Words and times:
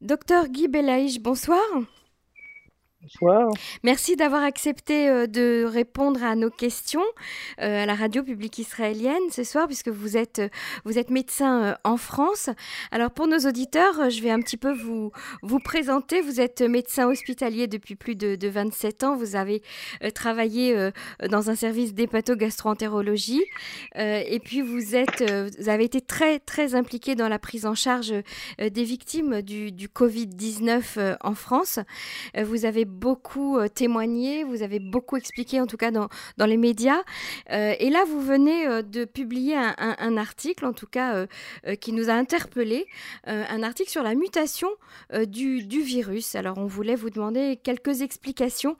Docteur 0.00 0.46
Guy 0.46 0.68
Belaïch, 0.68 1.18
bonsoir. 1.20 1.58
Bonsoir. 3.00 3.48
Merci 3.84 4.16
d'avoir 4.16 4.42
accepté 4.42 5.08
euh, 5.08 5.28
de 5.28 5.64
répondre 5.64 6.24
à 6.24 6.34
nos 6.34 6.50
questions 6.50 7.04
euh, 7.60 7.84
à 7.84 7.86
la 7.86 7.94
radio 7.94 8.24
publique 8.24 8.58
israélienne 8.58 9.22
ce 9.30 9.44
soir, 9.44 9.68
puisque 9.68 9.88
vous 9.88 10.16
êtes, 10.16 10.40
euh, 10.40 10.48
vous 10.84 10.98
êtes 10.98 11.10
médecin 11.10 11.76
en 11.84 11.96
France. 11.96 12.50
Alors 12.90 13.12
pour 13.12 13.28
nos 13.28 13.38
auditeurs, 13.38 14.10
je 14.10 14.20
vais 14.20 14.32
un 14.32 14.40
petit 14.40 14.56
peu 14.56 14.72
vous, 14.72 15.12
vous 15.42 15.60
présenter. 15.60 16.20
Vous 16.22 16.40
êtes 16.40 16.60
médecin 16.60 17.06
hospitalier 17.06 17.68
depuis 17.68 17.94
plus 17.94 18.16
de, 18.16 18.34
de 18.34 18.48
27 18.48 19.04
ans. 19.04 19.16
Vous 19.16 19.36
avez 19.36 19.62
travaillé 20.14 20.90
dans 21.30 21.50
un 21.50 21.54
service 21.54 21.94
d'hépato-gastroentérologie. 21.94 23.44
et 23.94 24.40
puis 24.44 24.60
vous, 24.60 24.96
êtes, 24.96 25.22
avez 25.68 25.84
été 25.84 26.00
très, 26.00 26.40
très 26.40 26.74
impliqué 26.74 27.14
dans 27.14 27.28
la 27.28 27.38
prise 27.38 27.66
en 27.66 27.74
charge 27.74 28.12
des 28.58 28.84
victimes 28.84 29.42
du, 29.42 29.70
du 29.70 29.88
Covid-19 29.88 31.16
en 31.20 31.34
France. 31.34 31.78
vous 32.36 32.64
avez 32.64 32.87
beaucoup 32.88 33.58
euh, 33.58 33.68
témoigné, 33.68 34.44
vous 34.44 34.62
avez 34.62 34.80
beaucoup 34.80 35.16
expliqué, 35.16 35.60
en 35.60 35.66
tout 35.66 35.76
cas 35.76 35.90
dans, 35.90 36.08
dans 36.36 36.46
les 36.46 36.56
médias. 36.56 37.02
Euh, 37.52 37.74
et 37.78 37.90
là, 37.90 38.04
vous 38.06 38.20
venez 38.20 38.66
euh, 38.66 38.82
de 38.82 39.04
publier 39.04 39.56
un, 39.56 40.16
article, 40.16 40.64
en 40.64 40.72
tout 40.72 40.86
cas, 40.86 41.26
qui 41.80 41.92
nous 41.92 42.08
a 42.08 42.12
interpellés, 42.12 42.86
un 43.24 43.62
article 43.62 43.90
sur 43.90 44.02
la 44.02 44.14
mutation 44.14 44.68
du, 45.26 45.62
du, 45.64 45.82
virus. 45.82 46.34
Alors, 46.34 46.58
on 46.58 46.66
voulait 46.66 46.94
vous 46.94 47.10
demander 47.10 47.58
quelques 47.62 48.00
explications 48.00 48.76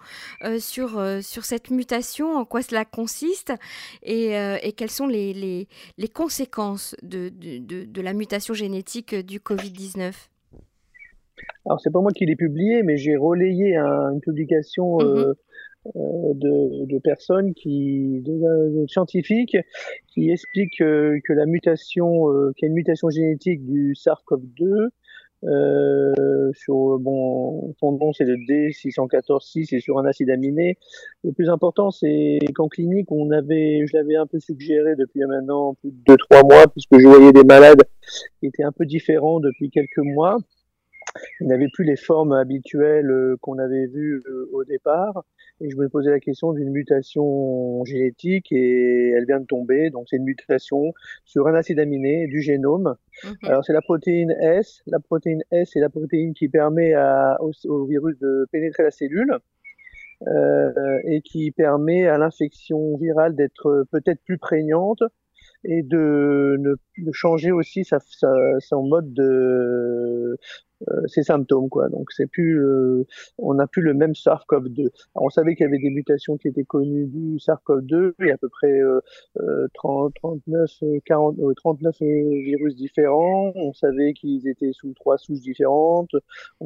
sur, 0.58 1.00
sur 1.22 1.44
cette 1.44 1.70
mutation, 1.70 2.36
en 2.36 2.44
quoi 2.44 2.62
cela 2.62 2.84
consiste 2.84 3.52
et, 4.02 4.32
et 4.62 4.72
quelles 4.72 4.90
sont 4.90 5.06
les, 5.06 5.32
les, 5.34 5.68
les 5.98 6.08
conséquences 6.08 6.96
de, 7.02 7.28
de, 7.28 7.84
de 7.84 8.00
la 8.00 8.12
mutation 8.14 8.54
génétique 8.54 9.14
du 9.14 9.38
Covid-19. 9.38 10.12
Alors, 11.68 11.80
c'est 11.80 11.92
pas 11.92 12.00
moi 12.00 12.12
qui 12.12 12.24
l'ai 12.24 12.36
publié, 12.36 12.82
mais 12.82 12.96
j'ai 12.96 13.16
relayé 13.16 13.76
une 13.76 14.20
publication 14.20 14.98
euh, 15.00 15.34
mhm. 15.84 15.92
euh, 15.96 16.34
de, 16.34 16.86
de, 16.86 16.98
personnes 16.98 17.52
qui, 17.52 18.22
de, 18.22 18.86
scientifiques, 18.86 19.56
qui 20.06 20.30
expliquent 20.30 20.80
euh, 20.80 21.18
que 21.24 21.34
la 21.34 21.44
mutation, 21.44 22.24
qu'il 22.56 22.62
y 22.62 22.64
a 22.64 22.68
une 22.68 22.74
mutation 22.74 23.10
génétique 23.10 23.66
du 23.66 23.94
SARS-CoV-2. 23.94 24.88
sur 26.54 26.98
bon 26.98 27.74
son 27.78 27.92
nom 27.92 28.12
c'est 28.12 28.24
le 28.24 28.36
D614-6 28.48 29.76
et 29.76 29.80
sur 29.80 29.98
un 29.98 30.06
acide 30.06 30.30
aminé. 30.30 30.78
Le 31.22 31.32
plus 31.32 31.50
important 31.50 31.90
c'est 31.90 32.38
qu'en 32.54 32.68
clinique 32.68 33.12
on 33.12 33.30
avait, 33.30 33.84
je 33.86 33.94
l'avais 33.94 34.16
un 34.16 34.26
peu 34.26 34.40
suggéré 34.40 34.96
depuis 34.96 35.20
maintenant 35.26 35.74
plus 35.74 35.90
de 35.92 36.14
2-3 36.14 36.48
mois 36.50 36.66
puisque 36.66 36.98
je 36.98 37.06
voyais 37.06 37.32
des 37.32 37.44
malades 37.44 37.82
qui 38.40 38.46
étaient 38.46 38.64
un 38.64 38.72
peu 38.72 38.86
différents 38.86 39.38
depuis 39.38 39.68
quelques 39.68 39.98
mois 39.98 40.38
il 41.40 41.46
n'avait 41.46 41.68
plus 41.72 41.84
les 41.84 41.96
formes 41.96 42.32
habituelles 42.32 43.10
euh, 43.10 43.36
qu'on 43.40 43.58
avait 43.58 43.86
vues 43.86 44.22
euh, 44.26 44.48
au 44.52 44.64
départ. 44.64 45.24
Et 45.60 45.70
je 45.70 45.76
me 45.76 45.88
posais 45.88 46.10
la 46.10 46.20
question 46.20 46.52
d'une 46.52 46.70
mutation 46.70 47.84
génétique 47.84 48.52
et 48.52 49.10
elle 49.10 49.26
vient 49.26 49.40
de 49.40 49.46
tomber. 49.46 49.90
Donc 49.90 50.06
c'est 50.08 50.16
une 50.16 50.24
mutation 50.24 50.92
sur 51.24 51.48
un 51.48 51.54
acide 51.54 51.80
aminé 51.80 52.26
du 52.26 52.40
génome. 52.40 52.96
Mhm. 53.24 53.34
Alors 53.44 53.64
c'est 53.64 53.72
la 53.72 53.82
protéine 53.82 54.30
S. 54.40 54.82
La 54.86 55.00
protéine 55.00 55.42
S 55.50 55.74
est 55.76 55.80
la 55.80 55.90
protéine 55.90 56.34
qui 56.34 56.48
permet 56.48 56.94
à, 56.94 57.38
au, 57.40 57.84
virus 57.86 58.18
de 58.18 58.46
pénétrer 58.52 58.84
la 58.84 58.90
cellule. 58.90 59.38
Euh, 60.26 60.98
et 61.04 61.20
qui 61.20 61.52
permet 61.52 62.08
à 62.08 62.18
l'infection 62.18 62.96
virale 62.96 63.36
d'être 63.36 63.86
peut-être 63.92 64.20
plus 64.24 64.36
prégnante 64.36 65.04
et 65.62 65.84
de, 65.84 66.56
de 66.98 67.12
changer 67.12 67.52
aussi 67.52 67.84
sa, 67.84 68.00
sa, 68.00 68.34
son 68.58 68.82
mode 68.82 69.12
de, 69.12 70.36
ces 71.06 71.22
symptômes 71.22 71.68
quoi. 71.68 71.88
Donc 71.88 72.10
c'est 72.12 72.26
plus, 72.26 72.60
euh, 72.60 73.06
on 73.38 73.54
n'a 73.54 73.66
plus 73.66 73.82
le 73.82 73.94
même 73.94 74.12
SARS-CoV-2. 74.12 74.88
On 75.14 75.28
savait 75.30 75.54
qu'il 75.54 75.64
y 75.64 75.68
avait 75.68 75.78
des 75.78 75.90
mutations 75.90 76.36
qui 76.36 76.48
étaient 76.48 76.64
connues 76.64 77.06
du 77.06 77.38
SARS-CoV-2, 77.38 78.12
il 78.20 78.26
y 78.26 78.30
a 78.30 78.34
à 78.34 78.36
peu 78.36 78.48
près 78.48 78.80
30, 79.74 80.14
39, 80.14 80.70
40, 81.04 81.36
39 81.56 81.96
virus 82.00 82.76
différents. 82.76 83.52
On 83.54 83.72
savait 83.72 84.12
qu'ils 84.12 84.46
étaient 84.48 84.72
sous 84.72 84.92
trois 84.94 85.18
souches 85.18 85.40
différentes, 85.40 86.10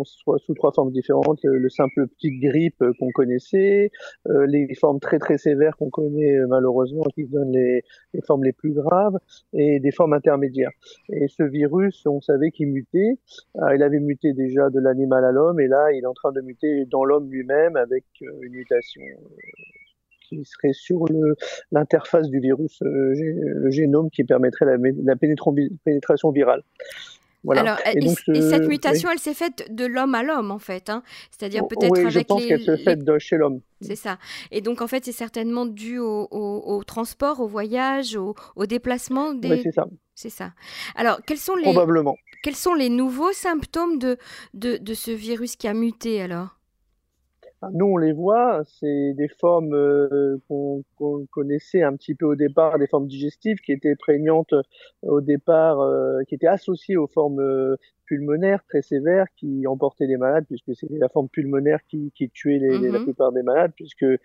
sous 0.04 0.54
trois 0.54 0.72
formes 0.72 0.92
différentes. 0.92 1.41
Le, 1.42 1.69
simple 1.69 2.06
petite 2.06 2.41
grippe 2.41 2.84
qu'on 2.98 3.10
connaissait, 3.12 3.91
euh, 4.28 4.47
les 4.47 4.75
formes 4.75 5.00
très 5.00 5.19
très 5.19 5.38
sévères 5.38 5.76
qu'on 5.76 5.88
connaît 5.88 6.38
malheureusement, 6.48 7.04
qui 7.14 7.25
donnent 7.25 7.53
les, 7.53 7.82
les 8.12 8.20
formes 8.20 8.44
les 8.44 8.53
plus 8.53 8.72
graves, 8.72 9.19
et 9.54 9.81
des 9.81 9.91
formes 9.91 10.12
intermédiaires. 10.12 10.70
Et 11.10 11.28
ce 11.28 11.42
virus, 11.42 12.06
on 12.06 12.20
savait 12.20 12.50
qu'il 12.50 12.69
mutait. 12.69 13.19
Ah, 13.58 13.75
il 13.75 13.82
avait 13.82 14.00
muté 14.02 14.32
déjà 14.32 14.70
de 14.70 14.80
l'animal 14.80 15.24
à 15.24 15.32
l'homme 15.32 15.60
et 15.60 15.68
là 15.68 15.92
il 15.92 16.02
est 16.02 16.06
en 16.06 16.14
train 16.14 16.32
de 16.32 16.40
muter 16.40 16.84
dans 16.86 17.04
l'homme 17.04 17.30
lui-même 17.30 17.76
avec 17.76 18.04
euh, 18.22 18.26
une 18.42 18.52
mutation 18.52 19.02
euh, 19.02 19.28
qui 20.28 20.44
serait 20.44 20.72
sur 20.72 21.04
l'interface 21.70 22.28
du 22.28 22.40
virus, 22.40 22.80
euh, 22.82 23.14
le 23.14 23.70
génome 23.70 24.10
qui 24.10 24.24
permettrait 24.24 24.64
la, 24.64 24.76
la 25.04 25.16
pénétration 25.16 26.30
virale. 26.30 26.62
Voilà. 27.44 27.76
et, 27.92 28.08
cette 28.08 28.68
mutation, 28.68 29.10
elle 29.10 29.18
s'est 29.18 29.34
faite 29.34 29.66
de 29.70 29.84
l'homme 29.84 30.14
à 30.14 30.22
l'homme, 30.22 30.50
en 30.50 30.58
fait. 30.58 30.90
Hein. 30.90 31.02
C'est-à-dire 31.30 31.66
peut-être 31.66 31.90
oui, 31.90 32.00
avec 32.00 32.12
je 32.12 32.20
pense 32.20 32.46
qu'elle 32.46 32.62
se 32.62 32.76
fait 32.76 32.96
de 32.96 33.19
chez 33.19 33.36
l'homme. 33.36 33.60
C'est 33.80 33.96
ça. 33.96 34.19
Et 34.50 34.60
donc, 34.60 34.80
en 34.80 34.86
fait, 34.86 35.04
c'est 35.04 35.12
certainement 35.12 35.66
dû 35.66 35.98
au, 35.98 36.82
transport, 36.86 37.40
au 37.40 37.46
voyage, 37.46 38.16
au, 38.16 38.66
déplacement 38.66 39.34
des... 39.34 39.50
Oui, 39.50 39.60
c'est 39.62 39.72
ça. 39.72 39.86
C'est 40.14 40.30
ça. 40.30 40.52
Alors, 40.94 41.20
quels 41.26 41.38
sont 41.38 41.56
les... 41.56 41.64
Probablement. 41.64 42.16
Quels 42.42 42.56
sont 42.56 42.75
les 42.75 42.88
nouveaux 42.88 43.32
symptômes 43.32 43.98
de, 43.98 44.16
ce 44.94 45.10
virus 45.12 45.56
qui 45.56 45.69
a 45.69 45.75
muté, 45.75 46.20
alors? 46.20 46.58
Nous, 47.72 47.86
on 47.86 47.97
les 47.97 48.12
voit, 48.12 48.62
c'est 48.80 49.12
des 49.14 49.28
formes 49.28 49.72
euh, 49.72 50.36
qu'on 50.48 50.82
connaissait 51.31 51.82
un 51.82 51.94
petit 51.94 52.16
peu 52.16 52.26
au 52.26 52.34
départ, 52.34 52.76
des 52.81 52.88
formes 52.88 53.06
digestives 53.06 53.58
qui 53.58 53.70
étaient 53.70 53.94
prégnantes 53.94 54.52
au 55.02 55.20
départ, 55.20 55.81
euh, 55.81 56.25
qui 56.28 56.34
étaient 56.34 56.48
associées 56.48 56.97
aux 56.97 57.06
formes 57.06 57.38
euh, 57.38 57.76
pulmonaire 58.06 58.62
très 58.68 58.82
sévère 58.82 59.26
qui 59.36 59.66
emportait 59.66 60.06
les 60.06 60.16
malades, 60.16 60.44
puisque 60.48 60.74
c'était 60.74 60.98
la 60.98 61.08
forme 61.08 61.28
pulmonaire 61.28 61.80
qui, 61.88 62.12
qui 62.14 62.28
tuait 62.30 62.58
les, 62.58 62.78
la 62.78 62.98
mhm. 62.98 63.04
plupart 63.04 63.32
des 63.32 63.42
malades, 63.42 63.72
puisqu'ils 63.74 64.18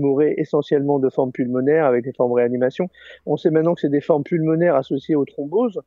mouraient 0.00 0.34
essentiellement 0.38 0.98
de 0.98 1.08
formes 1.08 1.32
pulmonaires 1.32 1.86
avec 1.86 2.04
des 2.04 2.12
formes 2.12 2.32
réanimation. 2.32 2.88
On 3.26 3.36
sait 3.36 3.50
maintenant 3.50 3.74
que 3.74 3.80
c'est 3.80 3.88
des 3.88 4.00
formes 4.00 4.24
pulmonaires 4.24 4.76
associées 4.76 5.14
aux 5.14 5.24
thromboses, 5.24 5.80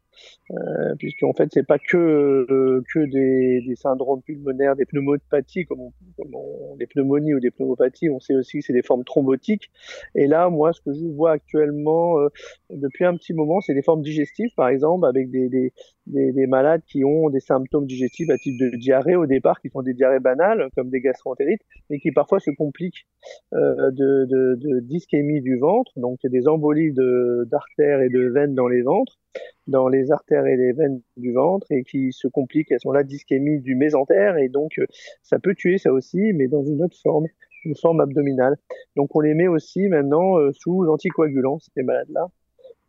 euh, 0.51 0.95
puisqu'en 0.97 1.33
fait, 1.33 1.49
c'est 1.51 1.65
pas 1.65 1.79
que, 1.79 1.97
euh, 1.97 2.83
que 2.93 2.99
des, 2.99 3.61
des, 3.67 3.75
syndromes 3.75 4.21
pulmonaires, 4.21 4.75
des 4.75 4.85
pneumopathies, 4.85 5.65
comme, 5.65 5.81
on, 5.81 5.93
comme 6.17 6.31
des 6.77 6.87
pneumonies 6.87 7.33
ou 7.33 7.39
des 7.39 7.51
pneumopathies, 7.51 8.09
on 8.09 8.19
sait 8.19 8.35
aussi 8.35 8.59
que 8.59 8.65
c'est 8.65 8.73
des 8.73 8.81
formes 8.81 9.03
thrombotiques. 9.03 9.71
Et 10.15 10.27
là, 10.27 10.49
moi, 10.49 10.73
ce 10.73 10.81
que 10.81 10.93
je 10.93 11.05
vois 11.05 11.31
actuellement 11.31 12.19
euh, 12.19 12.29
depuis 12.69 13.05
un 13.05 13.15
petit 13.15 13.33
moment, 13.33 13.61
c'est 13.61 13.73
des 13.73 13.81
formes 13.81 14.01
digestives, 14.01 14.53
par 14.55 14.69
exemple, 14.69 15.05
avec 15.05 15.29
des, 15.29 15.49
des, 15.49 15.73
des, 16.07 16.31
des 16.31 16.47
malades 16.47 16.81
qui 16.87 17.03
ont 17.03 17.29
des 17.29 17.39
symptômes 17.39 17.85
digestifs 17.85 18.29
à 18.29 18.37
type 18.37 18.59
de 18.59 18.75
diarrhée 18.77 19.15
au 19.15 19.25
départ, 19.25 19.61
qui 19.61 19.69
sont 19.69 19.81
des 19.81 19.93
diarrhées 19.93 20.19
banales, 20.19 20.69
comme 20.75 20.89
des 20.89 21.01
gastroentérites, 21.01 21.61
et 21.89 21.99
qui 21.99 22.11
parfois 22.11 22.39
se 22.39 22.51
compliquent 22.51 23.05
euh, 23.53 23.91
de, 23.91 24.25
de, 24.25 24.55
de, 24.55 25.39
du 25.39 25.57
ventre, 25.57 25.91
donc 25.97 26.19
des 26.23 26.47
embolies 26.47 26.93
d'artères 26.93 28.01
et 28.01 28.09
de 28.09 28.29
veines 28.29 28.55
dans 28.55 28.67
les 28.67 28.81
ventres, 28.81 29.19
dans 29.67 29.87
les 29.87 30.11
artères 30.11 30.45
et 30.45 30.57
les 30.57 30.73
veines 30.73 31.01
du 31.17 31.33
ventre, 31.33 31.67
et 31.71 31.83
qui 31.83 32.11
se 32.11 32.27
compliquent, 32.27 32.71
elles 32.71 32.79
sont 32.79 32.91
là 32.91 33.03
d'ischémie 33.03 33.59
du 33.59 33.75
mésentère, 33.75 34.37
et 34.37 34.49
donc 34.49 34.71
euh, 34.79 34.85
ça 35.23 35.39
peut 35.39 35.55
tuer 35.55 35.77
ça 35.77 35.91
aussi, 35.93 36.33
mais 36.33 36.47
dans 36.47 36.63
une 36.63 36.83
autre 36.83 36.97
forme 37.01 37.27
une 37.63 37.75
forme 37.75 38.01
abdominale. 38.01 38.55
Donc 38.95 39.15
on 39.15 39.19
les 39.19 39.35
met 39.35 39.47
aussi 39.47 39.87
maintenant 39.87 40.37
euh, 40.39 40.51
sous 40.51 40.87
anticoagulants, 40.89 41.59
ces 41.75 41.83
malades-là. 41.83 42.27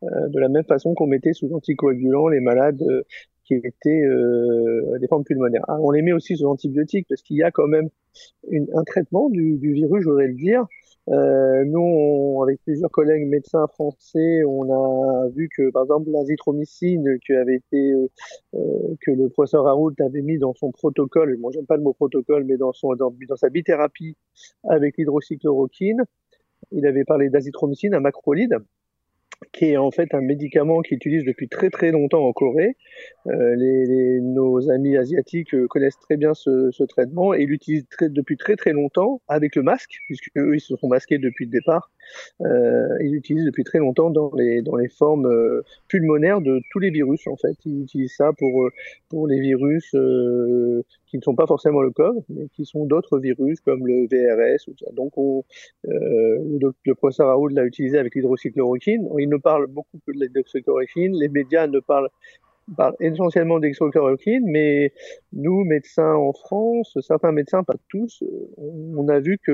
Euh, 0.02 0.28
de 0.28 0.38
la 0.38 0.48
même 0.48 0.64
façon 0.64 0.94
qu'on 0.94 1.06
mettait 1.06 1.32
sous 1.32 1.52
anticoagulants 1.54 2.28
les 2.28 2.40
malades 2.40 2.82
euh, 2.82 3.02
qui 3.44 3.54
étaient 3.54 4.02
euh, 4.04 4.98
des 4.98 5.06
formes 5.06 5.24
pulmonaires. 5.24 5.64
Ah, 5.68 5.78
on 5.80 5.90
les 5.90 6.02
met 6.02 6.12
aussi 6.12 6.36
sous 6.36 6.46
antibiotiques 6.46 7.06
parce 7.08 7.22
qu'il 7.22 7.36
y 7.36 7.42
a 7.42 7.50
quand 7.50 7.66
même 7.66 7.88
une, 8.48 8.68
un 8.74 8.84
traitement 8.84 9.28
du, 9.30 9.56
du 9.58 9.72
virus, 9.72 10.02
je 10.02 10.08
voudrais 10.08 10.28
le 10.28 10.34
dire. 10.34 10.66
Euh, 11.08 11.64
nous, 11.64 12.40
avec 12.44 12.60
plusieurs 12.62 12.90
collègues 12.90 13.26
médecins 13.26 13.66
français, 13.66 14.44
on 14.44 14.70
a 14.70 15.28
vu 15.30 15.48
que, 15.48 15.70
par 15.70 15.82
exemple, 15.82 16.10
l'azithromycine 16.10 17.18
qui 17.26 17.32
avait 17.32 17.56
été 17.56 17.92
euh, 17.92 18.08
euh, 18.54 18.94
que 19.00 19.10
le 19.10 19.28
professeur 19.28 19.64
Raoult 19.64 19.94
avait 20.00 20.22
mis 20.22 20.38
dans 20.38 20.54
son 20.54 20.70
protocole, 20.70 21.36
je 21.36 21.52
j'aime 21.52 21.66
pas 21.66 21.76
le 21.76 21.82
mot 21.82 21.92
protocole, 21.92 22.44
mais 22.44 22.56
dans 22.56 22.72
son 22.72 22.94
dans, 22.94 23.12
dans 23.28 23.36
sa 23.36 23.48
bithérapie 23.48 24.16
avec 24.68 24.96
l'hydroxychloroquine, 24.96 26.04
il 26.70 26.86
avait 26.86 27.04
parlé 27.04 27.30
d'azithromycine, 27.30 27.94
un 27.94 28.00
macrolide 28.00 28.58
qui 29.52 29.66
est 29.66 29.76
en 29.76 29.90
fait 29.90 30.14
un 30.14 30.20
médicament 30.20 30.80
qui 30.80 30.94
utilise 30.94 31.24
depuis 31.24 31.48
très 31.48 31.70
très 31.70 31.90
longtemps 31.90 32.26
en 32.26 32.32
Corée. 32.32 32.76
Euh, 33.26 33.54
les, 33.56 34.20
nos 34.20 34.70
amis 34.70 34.96
asiatiques 34.96 35.54
euh, 35.54 35.66
connaissent 35.68 35.98
très 35.98 36.16
bien 36.16 36.34
ce, 36.34 36.70
ce 36.72 36.82
traitement 36.84 37.34
et 37.34 37.46
l'utilisent 37.46 37.86
depuis 38.00 38.36
très 38.36 38.56
très 38.56 38.72
longtemps 38.72 39.20
avec 39.28 39.56
le 39.56 39.62
masque, 39.62 39.92
puisque 40.06 40.30
eux 40.36 40.54
ils 40.54 40.60
se 40.60 40.76
sont 40.76 40.88
masqués 40.88 41.18
depuis 41.18 41.44
le 41.46 41.50
départ. 41.50 41.90
Euh, 42.40 42.96
ils 43.00 43.12
l'utilisent 43.12 43.44
depuis 43.44 43.64
très 43.64 43.78
longtemps 43.78 44.10
dans 44.10 44.32
les 44.34 44.62
dans 44.62 44.76
les 44.76 44.88
formes 44.88 45.26
euh, 45.26 45.62
pulmonaires 45.88 46.40
de 46.40 46.60
tous 46.70 46.78
les 46.78 46.90
virus 46.90 47.26
en 47.26 47.36
fait. 47.36 47.56
Ils 47.64 47.82
utilisent 47.82 48.16
ça 48.16 48.32
pour 48.36 48.68
pour 49.08 49.26
les 49.26 49.40
virus 49.40 49.90
qui 49.90 51.16
ne 51.16 51.22
sont 51.22 51.34
pas 51.34 51.46
forcément 51.46 51.82
le 51.82 51.90
COVID, 51.90 52.20
mais 52.28 52.48
qui 52.54 52.64
sont 52.64 52.86
d'autres 52.86 53.18
virus 53.18 53.60
comme 53.60 53.86
le 53.86 54.06
VRS. 54.06 54.68
Ou 54.68 54.74
ça. 54.78 54.90
Donc 54.92 55.16
on, 55.16 55.44
le, 55.84 56.72
le 56.84 56.94
professeur 56.94 57.28
Raoul 57.28 57.54
l'a 57.54 57.64
utilisé 57.64 57.98
avec 57.98 58.14
l'hydroxychloroquine. 58.14 59.08
Ne 59.32 59.36
parle 59.36 59.66
beaucoup 59.66 59.98
que 60.06 60.12
de 60.12 60.20
l'hydroxychloroquine. 60.20 61.14
Les 61.14 61.28
médias 61.28 61.66
ne 61.66 61.80
parlent, 61.80 62.10
parlent 62.76 62.96
essentiellement 63.00 63.58
d'hydroxychloroquine, 63.58 64.44
mais 64.46 64.92
nous, 65.32 65.64
médecins 65.64 66.14
en 66.14 66.32
France, 66.32 66.96
certains 67.00 67.32
médecins, 67.32 67.62
pas 67.64 67.74
tous, 67.88 68.22
on 68.56 69.08
a 69.08 69.18
vu 69.20 69.38
que 69.44 69.52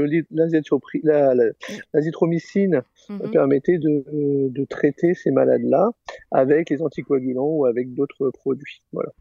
l'azithromycine 1.92 2.82
mm 3.08 3.30
permettait 3.32 3.78
de, 3.78 4.04
de 4.48 4.64
traiter 4.64 5.14
ces 5.14 5.30
malades-là 5.30 5.90
avec 6.30 6.70
les 6.70 6.82
anticoagulants 6.82 7.52
ou 7.58 7.64
avec 7.66 7.94
d'autres 7.94 8.30
produits. 8.30 8.82
Voilà. 8.92 9.12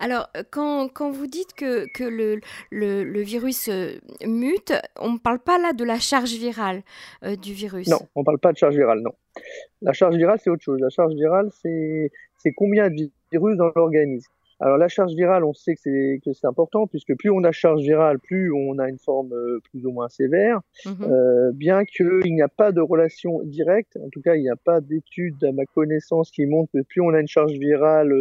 Alors, 0.00 0.30
euh, 0.36 0.42
quand, 0.50 1.10
vous 1.10 1.26
dites 1.26 1.52
que, 1.52 1.84
que 1.92 2.04
le, 2.04 2.40
le, 2.70 3.04
le, 3.04 3.20
virus 3.20 3.68
euh, 3.68 3.98
mute, 4.26 4.72
on 4.98 5.12
ne 5.12 5.18
parle 5.18 5.38
pas 5.38 5.58
là 5.58 5.74
de 5.74 5.84
la 5.84 5.98
charge 5.98 6.32
virale 6.32 6.82
euh, 7.22 7.36
du 7.36 7.52
virus 7.52 7.86
Non, 7.86 7.98
on 8.14 8.20
ne 8.20 8.24
parle 8.24 8.38
pas 8.38 8.52
de 8.52 8.56
charge 8.56 8.74
virale, 8.74 9.00
non. 9.00 9.12
La 9.82 9.92
charge 9.92 10.16
virale, 10.16 10.38
c'est 10.42 10.48
autre 10.48 10.62
chose. 10.62 10.80
La 10.80 10.88
charge 10.88 11.12
virale, 11.14 11.50
c'est 11.52 12.10
combien 12.56 12.88
de 12.88 13.10
virus 13.30 13.56
dans 13.58 13.70
l'organisme. 13.76 14.30
Alors 14.60 14.76
la 14.76 14.88
charge 14.88 15.14
virale, 15.14 15.44
on 15.44 15.54
sait 15.54 15.74
que 15.74 15.80
c'est 15.82 16.20
que 16.24 16.32
c'est 16.34 16.46
important 16.46 16.86
puisque 16.86 17.16
plus 17.16 17.30
on 17.30 17.42
a 17.44 17.52
charge 17.52 17.80
virale, 17.80 18.18
plus 18.18 18.52
on 18.52 18.78
a 18.78 18.88
une 18.88 18.98
forme 18.98 19.32
euh, 19.32 19.58
plus 19.70 19.86
ou 19.86 19.90
moins 19.90 20.08
sévère. 20.08 20.60
Mhm. 20.84 20.96
Euh, 21.02 21.52
bien 21.52 21.84
qu'il 21.84 22.34
n'y 22.34 22.42
a 22.42 22.48
pas 22.48 22.70
de 22.70 22.80
relation 22.80 23.40
directe, 23.44 23.98
en 24.02 24.08
tout 24.10 24.20
cas 24.20 24.34
il 24.34 24.42
n'y 24.42 24.50
a 24.50 24.56
pas 24.56 24.80
d'études 24.80 25.42
à 25.44 25.52
ma 25.52 25.64
connaissance 25.64 26.30
qui 26.30 26.44
montrent 26.44 26.70
que 26.72 26.82
plus 26.82 27.00
on 27.00 27.10
a 27.10 27.20
une 27.20 27.28
charge 27.28 27.52
virale 27.52 28.12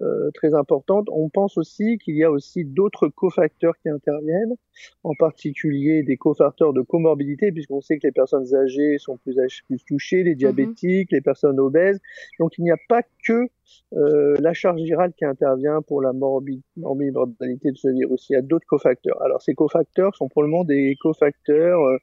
euh, 0.00 0.30
très 0.34 0.54
importante, 0.54 1.08
on 1.10 1.28
pense 1.28 1.58
aussi 1.58 1.98
qu'il 1.98 2.16
y 2.16 2.22
a 2.22 2.30
aussi 2.30 2.64
d'autres 2.64 3.08
cofacteurs 3.08 3.76
qui 3.78 3.88
interviennent, 3.88 4.54
en 5.02 5.14
particulier 5.14 6.04
des 6.04 6.16
cofacteurs 6.16 6.72
de 6.72 6.82
comorbidité 6.82 7.50
puisqu'on 7.50 7.80
sait 7.80 7.98
que 7.98 8.06
les 8.06 8.12
personnes 8.12 8.54
âgées 8.54 8.98
sont 8.98 9.16
plus, 9.16 9.36
plus 9.66 9.84
touchées, 9.84 10.22
les 10.22 10.32
mhm. 10.32 10.38
diabétiques, 10.38 11.10
les 11.10 11.20
personnes 11.20 11.58
obèses. 11.58 12.00
Donc 12.38 12.56
il 12.58 12.62
n'y 12.62 12.70
a 12.70 12.78
pas 12.88 13.02
que 13.26 13.48
euh, 13.96 14.36
la 14.40 14.54
charge 14.54 14.80
virale 14.82 15.12
qui 15.16 15.24
intervient 15.24 15.79
pour 15.82 16.02
la 16.02 16.12
morbidité 16.12 16.62
de 16.76 17.76
ce 17.76 17.88
virus. 17.88 18.28
Il 18.30 18.34
y 18.34 18.36
a 18.36 18.42
d'autres 18.42 18.66
cofacteurs. 18.66 19.20
Alors 19.22 19.42
ces 19.42 19.54
cofacteurs 19.54 20.14
sont 20.16 20.28
probablement 20.28 20.64
des 20.64 20.96
cofacteurs 21.00 21.80
euh, 21.80 21.98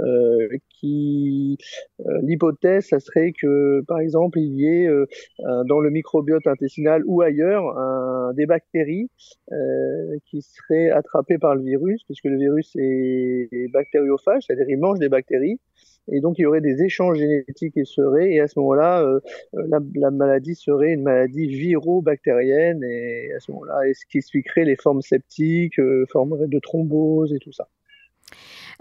euh 0.00 0.48
qui, 0.82 1.56
euh, 2.00 2.18
l'hypothèse, 2.22 2.86
ça 2.86 3.00
serait 3.00 3.32
que 3.32 3.82
par 3.86 4.00
exemple 4.00 4.38
il 4.38 4.54
y 4.54 4.66
ait 4.66 4.88
dans 5.66 5.80
le 5.80 5.90
microbiote 5.90 6.46
intestinal 6.46 7.02
ou 7.06 7.22
ailleurs 7.22 7.64
des 8.34 8.46
bactéries 8.46 9.08
qui 10.26 10.42
seraient 10.42 10.90
attrapées 10.90 11.38
par 11.38 11.54
le 11.54 11.62
virus, 11.62 12.02
puisque 12.04 12.24
le 12.24 12.36
virus 12.36 12.72
est, 12.76 13.72
bactériophage, 13.72 14.42
c'est-à-dire 14.46 14.68
il 14.68 14.78
mange 14.78 14.98
des 14.98 15.08
bactéries 15.08 15.58
et 16.10 16.20
donc 16.20 16.38
il 16.38 16.42
y 16.42 16.46
aurait 16.46 16.60
des 16.60 16.82
échanges 16.82 17.18
génétiques 17.18 17.74
qui 17.74 17.86
seraient, 17.86 18.32
et 18.32 18.40
à 18.40 18.48
ce 18.48 18.58
moment-là, 18.58 19.02
euh, 19.02 19.20
euh, 19.54 19.66
la, 19.68 19.78
la, 19.94 20.10
maladie 20.10 20.54
serait 20.54 20.92
une 20.92 21.02
maladie 21.02 21.46
viro-bactérienne, 21.46 22.82
et 22.82 23.32
à 23.34 23.40
ce 23.40 23.52
moment-là, 23.52 23.80
ce 23.92 24.04
qui 24.10 24.18
expliquerait 24.18 24.64
les 24.64 24.76
formes 24.76 25.02
septiques, 25.02 25.78
euh, 25.78 26.04
formes 26.10 26.48
de 26.48 26.58
thrombose 26.58 27.32
et 27.32 27.38
tout 27.38 27.52
ça? 27.52 27.68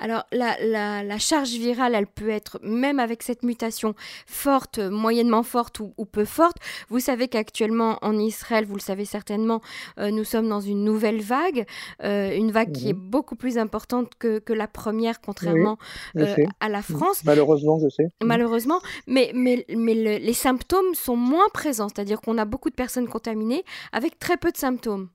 Alors 0.01 0.25
la, 0.31 1.17
charge 1.19 1.51
virale, 1.51 1.93
elle 1.93 2.07
peut 2.07 2.29
être, 2.29 2.59
même 2.63 2.99
avec 2.99 3.21
cette 3.21 3.43
mutation, 3.43 3.93
forte, 4.25 4.79
moyennement 4.79 5.43
forte 5.43 5.79
ou, 5.79 6.05
peu 6.05 6.25
forte. 6.25 6.57
Vous 6.89 6.99
savez 6.99 7.27
qu'actuellement 7.27 7.99
en 8.01 8.17
Israël, 8.17 8.65
vous 8.65 8.75
le 8.75 8.81
savez 8.81 9.05
certainement, 9.05 9.61
euh, 9.99 10.09
nous 10.09 10.23
sommes 10.23 10.49
dans 10.49 10.59
une 10.59 10.83
nouvelle 10.83 11.21
vague, 11.21 11.65
euh, 12.03 12.35
une 12.35 12.51
vague 12.51 12.71
qui 12.71 12.89
est 12.89 12.93
mhm. 12.93 13.09
beaucoup 13.09 13.35
plus 13.35 13.59
importante 13.59 14.11
que, 14.17 14.41
la 14.51 14.67
première, 14.67 15.21
contrairement 15.21 15.77
euh, 16.17 16.35
à 16.59 16.67
la 16.67 16.81
France. 16.81 17.23
Malheureusement, 17.23 17.79
je 17.79 17.87
sais. 17.89 18.07
Malheureusement, 18.23 18.81
mais, 19.07 19.31
mais, 19.35 19.65
mais 19.69 19.93
les 19.93 20.33
symptômes 20.33 20.93
sont 20.93 21.15
moins 21.15 21.47
présents, 21.53 21.89
c'est-à-dire 21.89 22.19
qu'on 22.21 22.37
a 22.39 22.45
beaucoup 22.45 22.69
de 22.69 22.75
personnes 22.75 23.07
contaminées 23.07 23.63
avec 23.93 24.17
très 24.17 24.37
peu 24.37 24.51
de 24.51 24.57
symptômes. 24.57 25.09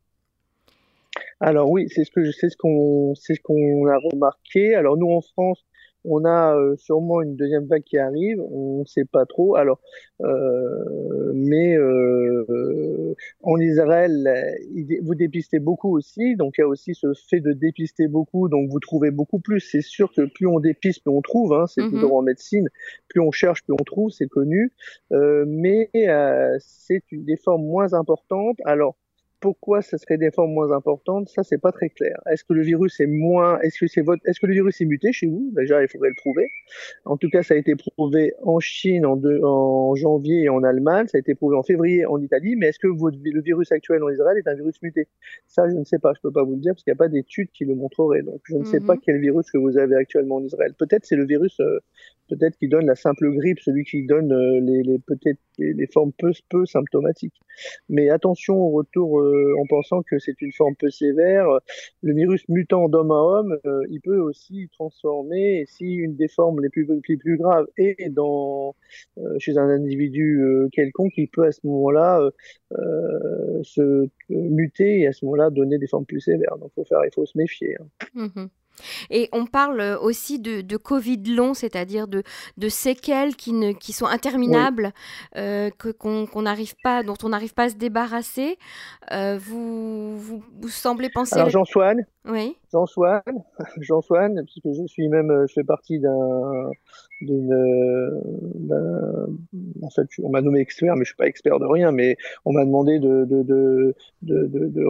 Alors 1.41 1.71
oui, 1.71 1.89
c'est 1.89 2.05
ce 2.05 2.11
que 2.11 2.31
c'est 2.33 2.49
ce 2.49 2.57
qu'on 2.57 3.15
c'est 3.15 3.35
ce 3.35 3.41
qu'on 3.41 3.87
a 3.87 3.97
remarqué. 4.13 4.75
Alors 4.75 4.97
nous 4.97 5.11
en 5.11 5.21
France, 5.21 5.65
on 6.07 6.25
a 6.25 6.57
euh, 6.57 6.77
sûrement 6.77 7.21
une 7.21 7.37
deuxième 7.37 7.67
vague 7.67 7.83
qui 7.83 7.99
arrive, 7.99 8.41
on 8.41 8.81
ne 8.81 8.85
sait 8.85 9.05
pas 9.05 9.27
trop. 9.27 9.57
Alors, 9.57 9.81
euh, 10.23 11.33
mais 11.35 11.77
euh, 11.77 13.15
en 13.43 13.59
Israël, 13.59 14.57
vous 15.03 15.15
dépistez 15.15 15.59
beaucoup 15.59 15.97
aussi, 15.97 16.37
donc 16.37 16.55
il 16.59 16.61
y 16.61 16.65
a 16.65 16.69
aussi 16.69 16.95
ce 16.95 17.13
fait 17.29 17.41
de 17.41 17.53
dépister 17.53 18.07
beaucoup, 18.09 18.49
donc 18.49 18.71
vous 18.71 18.81
trouvez 18.81 19.11
beaucoup 19.11 19.41
plus. 19.41 19.61
C'est 19.61 19.83
sûr 19.83 20.13
que 20.13 20.23
plus 20.23 20.47
on 20.47 20.61
dépiste, 20.61 21.03
plus 21.03 21.13
on 21.13 21.23
trouve. 21.23 21.53
Hein, 21.53 21.67
c'est 21.67 21.83
mm-hmm. 21.83 21.91
toujours 21.91 22.15
en 22.15 22.23
médecine, 22.23 22.69
plus 23.09 23.21
on 23.21 23.33
cherche, 23.33 23.65
plus 23.65 23.75
on 23.75 23.85
trouve, 23.85 24.11
c'est 24.11 24.29
connu. 24.29 24.73
mais 25.11 25.91
c'est 26.61 27.03
des 27.11 27.37
formes 27.37 27.65
moins 27.65 27.95
importantes. 27.95 28.59
Alors 28.65 28.97
pourquoi 29.41 29.83
ce 29.83 29.97
serait 29.97 30.19
des 30.19 30.31
formes 30.31 30.53
moins 30.53 30.73
importantes 30.73 31.29
Ça, 31.29 31.43
c'est 31.43 31.59
pas 31.59 31.73
très 31.73 31.91
clair. 31.91 32.21
Est-ce 32.31 32.45
que 32.45 32.53
le 32.53 32.63
virus 32.63 33.01
est 33.01 33.07
moins 33.07 33.59
Est-ce 33.61 33.79
que 33.81 33.87
c'est 33.87 34.03
votre 34.03 34.23
Est-ce 34.27 34.41
que 34.41 34.47
le 34.47 34.55
virus 34.55 34.81
est 34.81 34.85
muté 34.85 35.13
chez 35.13 35.27
vous? 35.27 35.53
Déjà, 35.55 35.83
il 35.83 35.89
faudrait 35.89 36.09
le 36.09 36.15
prouver. 36.17 36.51
En 37.05 37.17
tout 37.17 37.29
cas, 37.29 37.43
ça 37.43 37.55
a 37.55 37.57
été 37.57 37.75
prouvé 37.75 38.35
en 38.43 38.61
Chine 38.61 39.05
en, 39.05 39.21
en 39.43 39.95
janvier 39.95 40.45
et 40.45 40.49
en 40.49 40.63
Allemagne. 40.63 41.07
Ça 41.09 41.19
a 41.19 41.21
été 41.21 41.35
prouvé 41.35 41.57
en 41.57 41.63
février 41.63 42.07
en 42.07 42.21
Italie. 42.21 42.57
Mais 42.57 42.69
est-ce 42.69 42.79
que 42.79 42.89
votre, 42.89 43.19
le 43.23 43.43
virus 43.43 43.73
actuel 43.73 44.03
en 44.03 44.11
Israël 44.11 44.39
est 44.39 44.49
un 44.49 44.55
virus 44.55 44.81
muté? 44.83 45.09
Ça, 45.47 45.69
je 45.69 45.75
ne 45.75 45.85
sais 45.85 45.99
pas. 45.99 46.13
Je 46.15 46.21
peux 46.21 46.33
pas 46.33 46.43
vous 46.43 46.55
le 46.55 46.61
dire 46.61 46.73
parce 46.73 46.85
qu'il 46.85 46.93
n'y 46.93 46.97
a 46.97 46.99
pas 46.99 47.09
d'études 47.09 47.51
qui 47.53 47.65
le 47.65 47.75
montreraient. 47.75 48.23
Donc, 48.23 48.41
je 48.45 48.57
ne 48.57 48.65
sais 48.65 48.81
pas 48.81 48.95
mhm. 48.95 49.01
quel 49.05 49.21
virus 49.21 49.51
que 49.51 49.59
vous 49.59 49.79
avez 49.79 49.97
actuellement 49.97 50.37
en 50.37 50.45
Israël. 50.45 50.75
Peut-être 50.79 51.05
c'est 51.05 51.17
le 51.17 51.27
virus, 51.27 51.61
euh, 51.61 51.81
peut-être 52.29 52.57
qui 52.57 52.69
donne 52.69 52.87
la 52.87 52.95
simple 52.95 53.31
grippe, 53.33 53.61
celui 53.61 53.85
qui 53.85 54.07
donne 54.07 54.33
euh, 54.33 54.61
les, 54.61 54.83
les 54.83 54.99
peut-être 54.99 55.39
les, 55.59 55.87
formes 55.87 56.13
peu 56.19 56.33
peu 56.49 56.67
symptomatiques. 56.67 57.41
Mais 57.89 58.11
attention 58.11 58.57
au 58.57 58.71
retour 58.71 59.21
euh, 59.21 59.26
en 59.59 59.67
pensant 59.67 60.03
que 60.03 60.19
c'est 60.19 60.41
une 60.41 60.53
forme 60.53 60.75
peu 60.77 60.91
sévère. 60.91 61.47
Le 62.03 62.15
virus 62.15 62.49
mutant 62.49 62.89
d'homme 62.89 63.11
à 63.11 63.21
homme, 63.23 63.59
euh, 63.67 63.83
il 63.91 64.01
peut 64.01 64.19
aussi 64.19 64.69
transformer, 64.73 65.65
si 65.69 65.95
une 65.95 66.17
des 66.17 66.29
formes 66.29 66.61
les 66.61 66.69
plus, 66.69 66.87
les 67.09 67.17
plus 67.17 67.37
graves 67.37 67.67
est 67.77 68.09
dans, 68.09 68.75
euh, 69.19 69.39
chez 69.39 69.59
un 69.59 69.69
individu 69.69 70.43
quelconque, 70.73 71.13
il 71.17 71.29
peut 71.29 71.45
à 71.45 71.53
ce 71.53 71.61
moment-là 71.65 72.21
se 73.63 74.09
muter 74.29 75.01
et 75.01 75.07
à 75.07 75.13
ce 75.13 75.25
moment-là 75.25 75.51
donner 75.51 75.79
des 75.79 75.87
formes 75.87 76.07
plus 76.07 76.21
sévères. 76.21 76.57
Donc 76.59 76.73
faut 76.75 76.85
faire, 76.85 77.01
il 77.05 77.13
faut 77.15 77.27
se 77.27 77.37
méfier. 77.37 77.77
Hein. 77.81 77.87
Mmh 78.15 78.47
et 79.11 79.29
on 79.33 79.47
parle 79.47 79.81
euh, 79.81 79.99
aussi 79.99 80.39
de, 80.39 80.77
Covid 80.77 81.23
long, 81.25 81.55
c'est-à-dire 81.55 82.07
de, 82.07 82.23
de, 82.57 82.69
séquelles 82.69 83.35
qui, 83.35 83.53
ne, 83.53 83.73
qui 83.73 83.93
sont 83.93 84.07
interminables, 84.07 84.93
euh, 85.37 85.71
que, 85.79 85.89
qu'on, 85.89 86.43
n'arrive 86.43 86.75
pas, 86.83 87.03
dont 87.03 87.17
on 87.23 87.31
n'arrive 87.31 87.55
pas 87.55 87.65
à 87.65 87.69
se 87.71 87.77
débarrasser. 87.77 88.59
Euh, 89.13 89.39
vous, 89.41 90.19
vous, 90.19 90.69
semblez 90.69 91.09
penser... 91.09 91.37
Alors 91.37 91.51
Jean-Soigne, 91.51 92.05
oui. 92.27 92.57
Jean-Soigne, 92.73 93.43
Jean-Soigne, 93.81 94.43
puisque 94.45 94.79
je 94.79 94.87
suis 94.87 95.09
même, 95.09 95.47
je 95.49 95.53
fais 95.53 95.65
partie 95.65 95.99
d'un, 95.99 96.71
d'une, 97.23 97.53
en 99.83 99.91
fait, 99.91 100.07
on 100.23 100.31
m'a 100.31 100.43
nommé 100.43 100.61
expert, 100.61 100.95
mais 100.97 101.05
je 101.05 101.11
suis 101.11 101.17
pas 101.17 101.27
expert 101.27 101.59
de 101.59 101.67
rien, 101.67 101.93
mais 101.93 102.17
on 102.45 102.53
m'a 102.53 102.65
demandé 102.65 102.99
de, 102.99 103.25
de, 103.25 103.43
de, 103.43 103.95
de, 104.23 104.87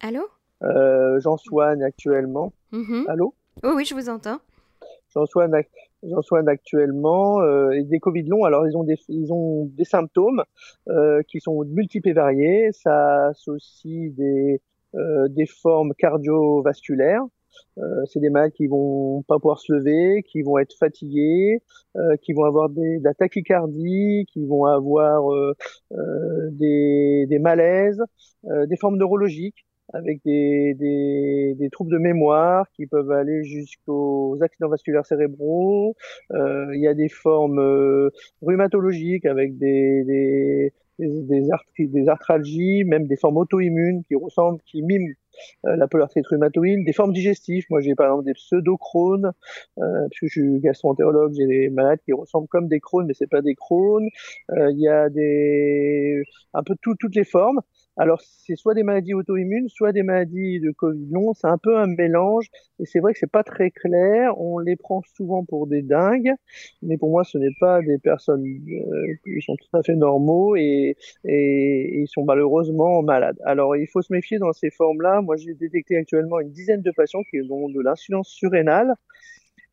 Allô? 0.00 0.22
Euh, 0.62 1.18
J'en 1.20 1.36
soigne 1.36 1.82
actuellement. 1.82 2.52
Mm-hmm. 2.72 3.08
Allô? 3.08 3.34
Oui, 3.64 3.70
oui, 3.76 3.84
je 3.84 3.94
vous 3.94 4.08
entends. 4.08 4.38
J'en 5.12 5.26
soigne, 5.26 5.50
soigne, 6.22 6.48
actuellement. 6.48 7.40
Euh, 7.40 7.70
et 7.70 7.82
des 7.82 7.98
Covid 7.98 8.22
longs, 8.22 8.44
alors 8.44 8.68
ils 8.68 8.76
ont 8.76 8.84
des, 8.84 8.96
ils 9.08 9.32
ont 9.32 9.64
des 9.64 9.84
symptômes 9.84 10.44
euh, 10.88 11.22
qui 11.26 11.40
sont 11.40 11.64
multiples 11.64 12.10
et 12.10 12.12
variés. 12.12 12.70
Ça 12.72 13.26
associe 13.26 14.12
des, 14.14 14.60
euh, 14.94 15.26
des 15.28 15.46
formes 15.46 15.94
cardiovasculaires. 15.94 17.24
Euh, 17.78 18.04
c'est 18.06 18.20
des 18.20 18.30
malades 18.30 18.52
qui 18.52 18.68
vont 18.68 19.22
pas 19.22 19.40
pouvoir 19.40 19.58
se 19.58 19.72
lever, 19.72 20.22
qui 20.22 20.42
vont 20.42 20.58
être 20.58 20.74
fatigués, 20.78 21.60
euh, 21.96 22.16
qui 22.22 22.32
vont 22.34 22.44
avoir 22.44 22.68
des, 22.68 22.98
de 22.98 23.04
la 23.04 23.14
tachycardie, 23.14 24.26
qui 24.32 24.46
vont 24.46 24.64
avoir 24.66 25.32
euh, 25.32 25.56
des, 26.52 27.26
des 27.28 27.38
malaises, 27.40 28.00
des 28.44 28.76
formes 28.76 28.96
neurologiques 28.96 29.66
avec 29.92 30.20
des, 30.24 30.74
des, 30.74 31.54
des, 31.58 31.70
troubles 31.70 31.90
de 31.90 31.98
mémoire 31.98 32.66
qui 32.72 32.86
peuvent 32.86 33.10
aller 33.10 33.44
jusqu'aux 33.44 34.38
accidents 34.42 34.68
vasculaires 34.68 35.06
cérébraux. 35.06 35.96
Euh, 36.32 36.66
il 36.74 36.80
y 36.80 36.88
a 36.88 36.94
des 36.94 37.08
formes 37.08 37.60
euh, 37.60 38.10
rhumatologiques 38.42 39.26
avec 39.26 39.56
des, 39.58 40.04
des, 40.04 40.72
des, 40.98 41.48
des, 41.78 42.08
arthralgies, 42.08 42.84
même 42.84 43.06
des 43.06 43.16
formes 43.16 43.36
auto-immunes 43.36 44.02
qui 44.04 44.14
ressemblent, 44.14 44.60
qui 44.66 44.82
miment 44.82 45.14
euh, 45.66 45.76
la 45.76 45.86
polarité 45.86 46.20
rhumatoïde, 46.28 46.84
des 46.84 46.92
formes 46.92 47.12
digestives. 47.12 47.64
Moi, 47.70 47.80
j'ai 47.80 47.94
par 47.94 48.06
exemple 48.06 48.24
des 48.24 48.34
pseudo-Crohn, 48.34 49.32
euh, 49.78 50.08
puisque 50.10 50.34
je 50.34 50.40
suis 50.40 50.60
gastro-entérologue, 50.60 51.32
j'ai 51.36 51.46
des 51.46 51.68
malades 51.70 52.00
qui 52.04 52.12
ressemblent 52.12 52.48
comme 52.48 52.68
des 52.68 52.80
Crohn, 52.80 53.06
mais 53.06 53.14
c'est 53.14 53.28
pas 53.28 53.42
des 53.42 53.54
Crohn. 53.54 54.08
Euh, 54.50 54.70
il 54.72 54.80
y 54.80 54.88
a 54.88 55.08
des 55.08 56.22
un 56.54 56.62
peu 56.62 56.74
tout, 56.80 56.94
toutes 56.96 57.14
les 57.14 57.24
formes. 57.24 57.60
Alors, 57.98 58.20
c'est 58.22 58.54
soit 58.54 58.74
des 58.74 58.84
maladies 58.84 59.12
auto-immunes, 59.12 59.68
soit 59.68 59.90
des 59.92 60.04
maladies 60.04 60.60
de 60.60 60.70
Covid 60.70 61.08
long. 61.10 61.34
C'est 61.34 61.48
un 61.48 61.58
peu 61.58 61.76
un 61.76 61.86
mélange. 61.86 62.46
Et 62.78 62.86
c'est 62.86 63.00
vrai 63.00 63.12
que 63.12 63.18
c'est 63.18 63.30
pas 63.30 63.42
très 63.42 63.72
clair. 63.72 64.40
On 64.40 64.60
les 64.60 64.76
prend 64.76 65.02
souvent 65.16 65.44
pour 65.44 65.66
des 65.66 65.82
dingues. 65.82 66.32
Mais 66.82 66.96
pour 66.96 67.10
moi, 67.10 67.24
ce 67.24 67.38
n'est 67.38 67.54
pas 67.58 67.82
des 67.82 67.98
personnes 67.98 68.44
euh, 68.44 69.14
qui 69.24 69.42
sont 69.42 69.56
tout 69.56 69.76
à 69.76 69.82
fait 69.82 69.96
normaux 69.96 70.54
et, 70.54 70.96
et, 71.24 72.00
ils 72.00 72.08
sont 72.08 72.24
malheureusement 72.24 73.02
malades. 73.02 73.38
Alors, 73.44 73.76
il 73.76 73.88
faut 73.88 74.00
se 74.00 74.12
méfier 74.12 74.38
dans 74.38 74.52
ces 74.52 74.70
formes-là. 74.70 75.20
Moi, 75.20 75.36
j'ai 75.36 75.54
détecté 75.54 75.96
actuellement 75.96 76.38
une 76.38 76.52
dizaine 76.52 76.82
de 76.82 76.92
patients 76.92 77.22
qui 77.30 77.40
ont 77.50 77.68
de 77.68 77.80
l'insuffisance 77.80 78.28
surrénale 78.28 78.94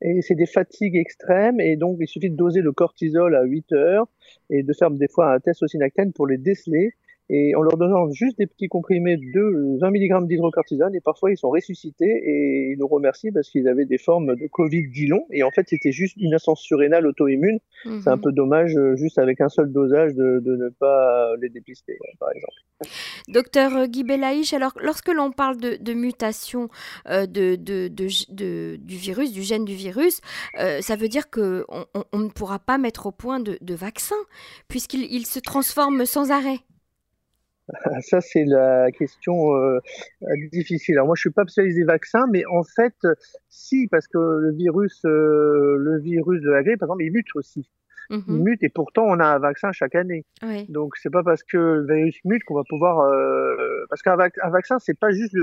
et 0.02 0.22
c'est 0.22 0.36
des 0.36 0.46
fatigues 0.46 0.98
extrêmes 0.98 1.60
et 1.62 1.78
donc 1.78 1.98
il 2.02 2.08
suffit 2.08 2.30
de 2.30 2.36
doser 2.36 2.62
le 2.62 2.74
cortisol 2.74 3.34
à 3.36 3.44
8 3.44 3.72
heures 3.72 4.08
et 4.50 4.62
de 4.62 4.74
faire 4.74 4.92
des 4.92 5.08
fois 5.08 5.34
un 5.34 5.40
test 5.40 5.64
au 5.64 5.68
synactène 5.68 6.12
pour 6.12 6.28
les 6.28 6.38
déceler 6.38 6.94
et 7.30 7.56
en 7.56 7.62
leur 7.62 7.78
donnant 7.78 8.10
juste 8.12 8.38
des 8.38 8.48
petits 8.48 8.68
comprimés 8.68 9.18
de 9.18 9.80
20 9.80 9.92
mg 9.92 10.28
d'hydrocortisone 10.28 10.96
et 10.96 11.02
parfois 11.02 11.32
ils 11.32 11.38
sont 11.38 11.50
ressuscités 11.50 12.06
et 12.06 12.72
ils 12.72 12.78
nous 12.78 12.88
remercient 12.88 13.32
parce 13.32 13.50
qu'ils 13.50 13.68
avaient 13.68 13.86
des 13.86 13.98
formes 13.98 14.36
de 14.36 14.48
Covid 14.48 14.86
long 15.08 15.26
et 15.32 15.44
en 15.44 15.52
fait 15.52 15.68
c'était 15.68 15.92
juste 15.92 16.16
une 16.18 16.34
ascensure 16.34 16.66
surrénale 16.66 17.06
auto-immune. 17.08 17.60
C'est 17.84 18.08
un 18.08 18.16
mhm. 18.16 18.22
peu 18.22 18.32
dommage 18.32 18.76
euh, 18.76 18.96
juste 18.96 19.20
avec 19.20 19.42
un 19.42 19.50
seul 19.50 19.72
dosage 19.72 20.14
de, 20.16 20.40
de 20.44 20.56
ne 20.56 20.70
pas 20.70 21.36
les 21.42 21.50
dépister 21.50 21.98
par 22.20 22.30
exemple. 22.32 22.92
Docteur 23.28 23.88
Guy 23.88 24.04
Belaïch, 24.04 24.54
alors 24.54 24.74
lorsque 24.82 25.10
l'on 25.10 25.32
parle 25.32 25.58
de, 25.58 25.78
de 25.80 25.94
mutation 25.94 26.70
euh, 27.10 27.26
de, 27.26 27.56
de, 27.56 27.88
du 27.88 28.96
virus, 28.96 29.32
du 29.32 29.42
gène 29.42 29.66
du 29.66 29.76
virus, 29.76 30.22
euh, 30.60 30.82
ça 30.82 30.96
veut 30.96 31.08
dire 31.08 31.30
qu'on 31.30 31.64
on, 31.70 32.04
on 32.12 32.20
ne 32.20 32.30
pourra 32.30 32.60
pas 32.60 32.78
mettre 32.78 33.06
au 33.08 33.12
point 33.12 33.40
de, 33.40 33.58
vaccin 33.76 34.16
puisqu'il 34.70 35.26
se 35.26 35.40
transforme 35.40 36.06
sans 36.06 36.32
arrêt. 36.32 36.60
Ça, 38.02 38.22
c'est 38.22 38.46
la 38.46 38.92
question 38.92 39.56
euh, 39.56 39.80
difficile. 40.52 40.96
Alors 40.96 41.08
moi, 41.08 41.16
je 41.16 41.22
suis 41.22 41.32
pas 41.32 41.44
spécialisé 41.44 41.84
vaccin, 41.84 42.26
mais 42.32 42.44
en 42.46 42.64
fait, 42.64 42.96
si, 43.50 43.88
parce 43.88 44.08
que 44.08 44.18
le 44.18 44.52
virus, 44.56 45.04
euh, 45.06 45.78
le 45.80 46.00
virus 46.00 46.42
de 46.42 46.50
la 46.50 46.64
grippe, 46.64 46.80
par 46.80 46.88
exemple, 46.88 47.04
il 47.04 47.12
mute 47.12 47.36
aussi. 47.36 47.68
Il 48.10 48.18
mhm. 48.28 48.44
mute 48.44 48.64
et 48.64 48.70
pourtant 48.70 49.04
on 49.06 49.20
a 49.20 49.26
un 49.26 49.40
vaccin 49.40 49.72
chaque 49.72 49.96
année. 49.96 50.26
Oui. 50.44 50.66
Donc 50.70 50.96
c'est 50.98 51.10
pas 51.10 51.24
parce 51.24 51.44
que 51.44 51.58
le 51.58 51.96
virus 51.96 52.20
mute 52.24 52.44
qu'on 52.44 52.56
va 52.56 52.64
pouvoir 52.68 53.00
euh, 53.00 53.86
parce 53.90 54.02
qu'un 54.02 54.16
vaccin 54.16 54.80
c'est 54.80 54.98
pas 54.98 55.12
juste 55.12 55.36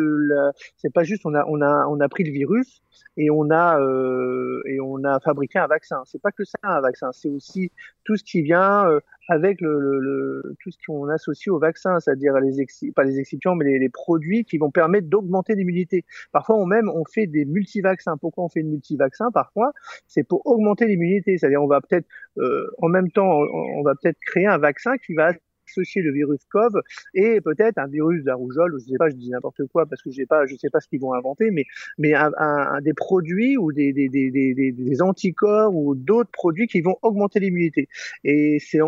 c'est 0.76 0.92
pas 0.92 1.02
juste 1.02 1.22
on 1.24 1.34
a 1.34 1.44
on 1.48 1.60
a 1.60 1.86
on 1.88 2.00
a 2.00 2.08
pris 2.08 2.24
le 2.24 2.32
virus 2.32 2.82
et 3.16 3.30
on 3.30 3.50
a 3.50 3.80
euh, 3.80 4.62
et 4.66 4.80
on 4.80 5.02
a 5.04 5.18
fabriqué 5.20 5.58
un 5.58 5.66
vaccin. 5.66 6.02
C'est 6.04 6.22
pas 6.22 6.32
que 6.32 6.44
ça 6.44 6.58
un 6.62 6.80
vaccin, 6.80 7.10
c'est 7.12 7.28
aussi 7.28 7.72
tout 8.04 8.16
ce 8.16 8.24
qui 8.24 8.42
vient 8.42 8.88
euh, 8.88 9.00
avec 9.28 9.60
le, 9.60 10.00
le, 10.00 10.56
tout 10.60 10.70
ce 10.70 10.76
qu'on 10.86 11.08
associe 11.08 11.52
au 11.52 11.58
vaccin, 11.58 12.00
c'est-à-dire 12.00 12.34
les 12.40 12.64
pas 12.94 13.04
les 13.04 13.18
excipients, 13.18 13.54
mais 13.54 13.64
les, 13.64 13.78
les, 13.78 13.88
produits 13.88 14.44
qui 14.44 14.58
vont 14.58 14.70
permettre 14.70 15.08
d'augmenter 15.08 15.54
l'immunité. 15.54 16.04
Parfois, 16.32 16.56
on 16.56 16.66
même 16.66 16.88
on 16.88 17.04
fait 17.04 17.26
des 17.26 17.44
multivaccins. 17.44 18.16
Pourquoi 18.16 18.44
on 18.44 18.48
fait 18.48 18.60
une 18.60 18.70
multivaccin? 18.70 19.30
Parfois, 19.32 19.72
c'est 20.06 20.26
pour 20.26 20.44
augmenter 20.46 20.86
l'immunité, 20.86 21.38
c'est-à-dire 21.38 21.62
on 21.62 21.68
va 21.68 21.80
peut-être 21.80 22.06
euh, 22.38 22.68
en 22.78 22.88
même 22.88 23.10
temps, 23.10 23.30
on 23.30 23.82
va 23.82 23.94
peut-être 23.94 24.18
créer 24.26 24.46
un 24.46 24.58
vaccin 24.58 24.96
qui 24.98 25.14
va 25.14 25.32
associer 25.72 26.02
le 26.02 26.12
virus 26.12 26.40
COV 26.50 26.72
et 27.14 27.40
peut-être 27.40 27.78
un 27.78 27.86
virus 27.86 28.22
de 28.22 28.26
la 28.26 28.34
rougeole, 28.34 28.74
je 28.78 28.90
sais 28.90 28.98
pas, 28.98 29.08
je 29.08 29.16
dis 29.16 29.30
n'importe 29.30 29.66
quoi 29.72 29.86
parce 29.86 30.02
que 30.02 30.10
j'ai 30.10 30.26
pas, 30.26 30.46
je 30.46 30.56
sais 30.56 30.70
pas 30.70 30.80
ce 30.80 30.88
qu'ils 30.88 31.00
vont 31.00 31.14
inventer, 31.14 31.50
mais 31.50 31.64
mais 31.98 32.14
un, 32.14 32.80
des 32.82 32.94
produits 32.94 33.56
ou 33.56 33.72
des, 33.72 35.02
anticorps 35.02 35.74
ou 35.74 35.94
d'autres 35.94 36.30
produits 36.32 36.66
qui 36.66 36.80
vont 36.80 36.96
augmenter 37.02 37.40
l'immunité. 37.40 37.88
Et 38.24 38.58
c'est 38.60 38.80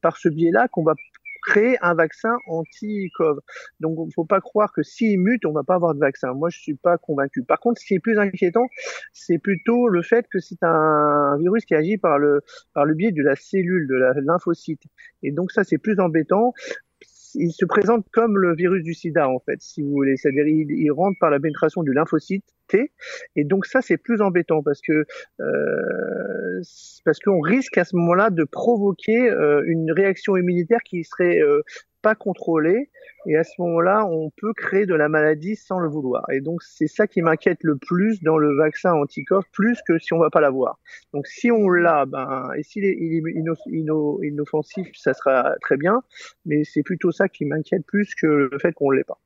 par 0.00 0.16
ce 0.16 0.28
biais-là 0.28 0.68
qu'on 0.68 0.82
va 0.82 0.94
créer 1.46 1.78
un 1.80 1.94
vaccin 1.94 2.36
anti-COVID. 2.48 3.40
Donc, 3.80 3.96
il 3.98 4.06
ne 4.06 4.12
faut 4.14 4.24
pas 4.24 4.40
croire 4.40 4.72
que 4.72 4.82
s'il 4.82 5.18
mute, 5.20 5.46
on 5.46 5.52
va 5.52 5.62
pas 5.62 5.76
avoir 5.76 5.94
de 5.94 6.00
vaccin. 6.00 6.34
Moi, 6.34 6.50
je 6.50 6.58
suis 6.58 6.74
pas 6.74 6.98
convaincu. 6.98 7.42
Par 7.44 7.60
contre, 7.60 7.80
ce 7.80 7.86
qui 7.86 7.94
est 7.94 8.00
plus 8.00 8.18
inquiétant, 8.18 8.66
c'est 9.12 9.38
plutôt 9.38 9.88
le 9.88 10.02
fait 10.02 10.26
que 10.30 10.40
c'est 10.40 10.62
un 10.62 11.36
virus 11.38 11.64
qui 11.64 11.74
agit 11.74 11.96
par 11.98 12.18
le, 12.18 12.42
par 12.74 12.84
le 12.84 12.94
biais 12.94 13.12
de 13.12 13.22
la 13.22 13.36
cellule, 13.36 13.86
de 13.88 13.94
la 13.94 14.12
lymphocyte. 14.14 14.82
Et 15.22 15.32
donc, 15.32 15.52
ça, 15.52 15.64
c'est 15.64 15.78
plus 15.78 15.98
embêtant 16.00 16.52
il 17.38 17.52
se 17.52 17.66
présente 17.66 18.06
comme 18.12 18.38
le 18.38 18.54
virus 18.54 18.82
du 18.82 18.94
sida, 18.94 19.28
en 19.28 19.38
fait, 19.40 19.60
si 19.60 19.82
vous 19.82 19.90
voulez. 19.90 20.16
C'est-à-dire, 20.16 20.46
il, 20.46 20.70
il, 20.70 20.90
rentre 20.90 21.18
par 21.20 21.30
la 21.30 21.38
pénétration 21.38 21.82
du 21.82 21.92
lymphocyte 21.92 22.55
Et 23.36 23.44
donc, 23.44 23.66
ça, 23.66 23.80
c'est 23.82 23.96
plus 23.96 24.20
embêtant 24.20 24.62
parce 24.62 24.80
que, 24.80 25.04
euh, 25.40 26.62
parce 27.04 27.18
qu'on 27.20 27.40
risque 27.40 27.78
à 27.78 27.84
ce 27.84 27.96
moment-là 27.96 28.30
de 28.30 28.44
provoquer 28.44 29.30
euh, 29.30 29.62
une 29.66 29.92
réaction 29.92 30.36
immunitaire 30.36 30.82
qui 30.82 31.04
serait 31.04 31.40
euh, 31.40 31.62
pas 32.02 32.14
contrôlée 32.14 32.90
et 33.26 33.36
à 33.36 33.42
ce 33.42 33.50
moment-là, 33.58 34.06
on 34.06 34.30
peut 34.30 34.52
créer 34.54 34.86
de 34.86 34.94
la 34.94 35.08
maladie 35.08 35.56
sans 35.56 35.80
le 35.80 35.88
vouloir. 35.88 36.24
Et 36.30 36.40
donc, 36.40 36.62
c'est 36.62 36.86
ça 36.86 37.08
qui 37.08 37.22
m'inquiète 37.22 37.58
le 37.62 37.76
plus 37.76 38.22
dans 38.22 38.38
le 38.38 38.56
vaccin 38.56 38.92
anti-COVID, 38.92 39.44
plus 39.52 39.80
que 39.86 39.98
si 39.98 40.12
on 40.12 40.18
va 40.18 40.30
pas 40.30 40.40
l'avoir. 40.40 40.78
Donc, 41.12 41.26
si 41.26 41.50
on 41.50 41.68
l'a, 41.68 42.06
ben, 42.06 42.50
et 42.56 42.62
s'il 42.62 42.84
est, 42.84 42.96
il 43.00 43.14
est 43.14 44.28
inoffensif, 44.28 44.88
ça 44.94 45.14
sera 45.14 45.56
très 45.60 45.76
bien. 45.76 46.02
Mais 46.44 46.62
c'est 46.62 46.84
plutôt 46.84 47.10
ça 47.10 47.28
qui 47.28 47.44
m'inquiète 47.44 47.84
plus 47.86 48.14
que 48.14 48.26
le 48.26 48.58
fait 48.60 48.72
qu'on 48.72 48.90
l'ait 48.90 49.04
pas. 49.04 49.18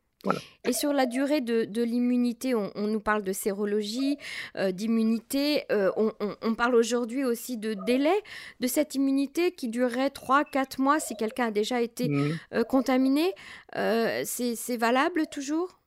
Et 0.69 0.73
sur 0.73 0.93
la 0.93 1.07
durée 1.07 1.41
de, 1.41 1.83
l'immunité, 1.83 2.55
on, 2.55 2.87
nous 2.87 3.01
parle 3.01 3.23
de 3.23 3.33
sérologie, 3.33 4.19
euh, 4.57 4.71
d'immunité. 4.71 5.65
Euh, 5.73 5.91
on, 5.97 6.55
parle 6.55 6.75
aujourd'hui 6.75 7.25
aussi 7.25 7.57
de 7.57 7.75
délai 7.87 8.15
de 8.61 8.67
cette 8.67 8.95
immunité 8.95 9.53
qui 9.53 9.69
durerait 9.69 10.09
3-4 10.09 10.83
mois 10.83 11.01
si 11.01 11.17
quelqu'un 11.17 11.47
a 11.47 11.51
déjà 11.51 11.81
été 11.81 12.09
mmh. 12.09 12.33
euh, 12.55 12.65
contaminé. 12.65 13.33
c'est 13.75 14.77
valable 14.77 15.23
toujours? 15.31 15.79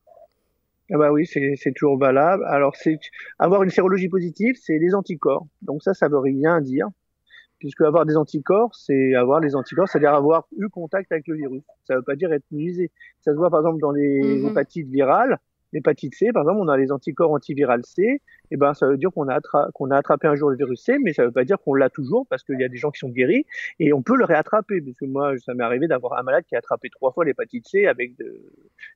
Ah 0.92 0.98
bah 0.98 1.12
oui, 1.12 1.26
c'est 1.26 1.74
toujours 1.76 1.98
valable. 1.98 2.44
Alors, 2.48 2.76
c'est 2.76 3.00
avoir 3.40 3.64
une 3.64 3.70
sérologie 3.70 4.10
positive, 4.10 4.56
c'est 4.60 4.78
les 4.80 4.94
anticorps. 4.96 5.48
Donc 5.62 5.82
ça, 5.82 5.94
ça 5.94 6.08
veut 6.08 6.20
rien 6.20 6.60
dire 6.60 6.88
puisque 7.64 7.80
avoir 7.80 8.06
des 8.06 8.18
anticorps, 8.18 8.76
c'est 8.76 9.16
avoir 9.16 9.40
les 9.40 9.56
anticorps, 9.56 9.88
c'est-à-dire 9.88 10.14
avoir 10.14 10.50
eu 10.58 10.68
contact 10.68 11.10
avec 11.14 11.30
le 11.30 11.38
virus. 11.38 11.64
Ça 11.86 11.94
ne 11.94 12.00
veut 12.00 12.04
pas 12.04 12.18
dire 12.18 12.34
être 12.34 12.44
immunisé. 12.52 12.92
Ça 13.22 13.32
se 13.32 13.38
voit 13.38 13.50
par 13.50 13.62
exemple 13.62 13.80
dans 13.80 13.92
les 13.92 14.22
mhm. 14.22 14.50
hépatites 14.50 14.90
virales. 14.90 15.40
L'hépatite 15.72 16.14
C, 16.14 16.34
par 16.34 16.44
exemple, 16.44 16.60
on 16.60 16.68
a 16.68 16.76
les 16.76 16.92
anticorps 16.92 17.32
antivirales 17.32 17.86
C. 17.86 18.04
Et 18.04 18.20
eh 18.52 18.58
ben, 18.58 18.74
ça 18.74 18.86
veut 18.86 18.98
dire 18.98 19.12
qu'on 19.12 19.30
a, 19.30 19.40
qu'on 19.74 19.92
a 19.92 19.96
attrapé 19.96 20.28
un 20.28 20.36
jour 20.36 20.50
le 20.50 20.58
virus 20.58 20.84
C, 20.84 20.98
mais 21.02 21.14
ça 21.14 21.22
ne 21.22 21.28
veut 21.28 21.34
pas 21.34 21.46
dire 21.46 21.58
qu'on 21.58 21.74
l'a 21.74 21.90
toujours, 21.90 22.28
parce 22.30 22.44
qu'il 22.44 22.60
y 22.60 22.66
a 22.66 22.68
des 22.68 22.76
gens 22.76 22.92
qui 22.92 23.00
sont 23.00 23.10
guéris 23.10 23.46
et 23.80 23.94
on 23.94 24.04
peut 24.04 24.18
le 24.18 24.26
réattraper. 24.26 24.82
Parce 24.82 24.98
que 24.98 25.06
moi, 25.06 25.36
ça 25.38 25.54
m'est 25.54 25.64
arrivé 25.64 25.88
d'avoir 25.88 26.20
un 26.20 26.24
malade 26.24 26.44
qui 26.48 26.56
a 26.56 26.58
attrapé 26.58 26.90
trois 26.90 27.14
fois 27.14 27.24
l'hépatite 27.24 27.66
C 27.66 27.88
avec 27.88 28.18
de, 28.18 28.42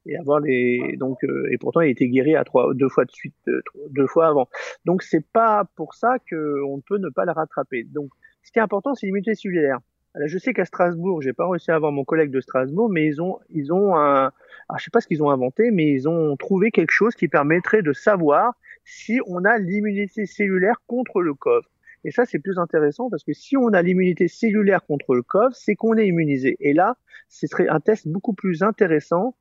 et 0.06 0.18
avoir 0.18 0.42
les, 0.42 0.98
donc, 0.98 1.24
euh, 1.24 1.48
et 1.52 1.58
pourtant 1.58 1.80
il 1.80 1.88
a 1.88 1.92
été 1.92 2.10
guéri 2.10 2.36
à 2.36 2.44
trois, 2.44 2.74
deux 2.74 2.90
fois 2.90 3.06
de 3.06 3.12
suite, 3.12 3.34
deux, 3.48 3.64
deux 3.92 4.08
fois 4.08 4.28
avant. 4.28 4.50
Donc 4.84 5.04
c'est 5.04 5.26
pas 5.26 5.64
pour 5.78 5.94
ça 5.96 6.18
qu'on 6.30 6.82
peut 6.86 6.98
ne 6.98 7.10
pas 7.10 7.24
la 7.24 7.32
rattraper. 7.32 7.86
Donc 7.86 8.12
ce 8.48 8.52
qui 8.54 8.60
est 8.60 8.62
important, 8.62 8.96
c'est 8.96 9.06
l'immunité 9.06 9.36
cellulaire. 9.36 9.80
Je 10.26 10.38
sais 10.38 10.54
qu'à 10.54 10.64
Strasbourg, 10.64 11.22
j'ai 11.22 11.34
pas 11.34 11.50
réussi 11.50 11.70
à 11.70 11.76
avoir 11.76 11.92
mon 11.92 12.06
collègue 12.06 12.32
de 12.32 12.40
Strasbourg, 12.40 12.90
mais 12.90 13.06
ils 13.06 13.22
ont, 13.22 13.40
ils 13.50 13.74
ont 13.74 13.98
un, 13.98 14.32
alors, 14.70 14.80
je 14.80 14.86
sais 14.86 14.90
pas 14.90 15.02
ce 15.02 15.08
qu'ils 15.08 15.22
ont 15.22 15.30
inventé, 15.30 15.70
mais 15.70 15.92
ils 15.92 16.08
ont 16.08 16.38
trouvé 16.38 16.72
quelque 16.72 16.92
chose 16.92 17.14
qui 17.14 17.28
permettrait 17.28 17.82
de 17.82 17.92
savoir 17.92 18.54
si 18.86 19.20
on 19.28 19.44
a 19.44 19.58
l'immunité 19.58 20.26
cellulaire 20.26 20.82
contre 20.88 21.22
le 21.22 21.34
COVID. 21.34 21.68
Et 22.06 22.12
ça, 22.12 22.24
c'est 22.26 22.40
plus 22.40 22.58
intéressant 22.58 23.10
parce 23.10 23.26
que 23.26 23.34
si 23.34 23.58
on 23.58 23.74
a 23.74 23.82
l'immunité 23.82 24.30
cellulaire 24.30 24.86
contre 24.86 25.14
le 25.14 25.24
COVID, 25.24 25.54
c'est 25.54 25.76
qu'on 25.76 25.98
est 25.98 26.08
immunisé. 26.08 26.56
Et 26.62 26.72
là, 26.72 26.96
ce 27.30 27.48
serait 27.48 27.68
un 27.68 27.80
test 27.80 28.08
beaucoup 28.08 28.34
plus 28.34 28.64
intéressant. 28.64 29.36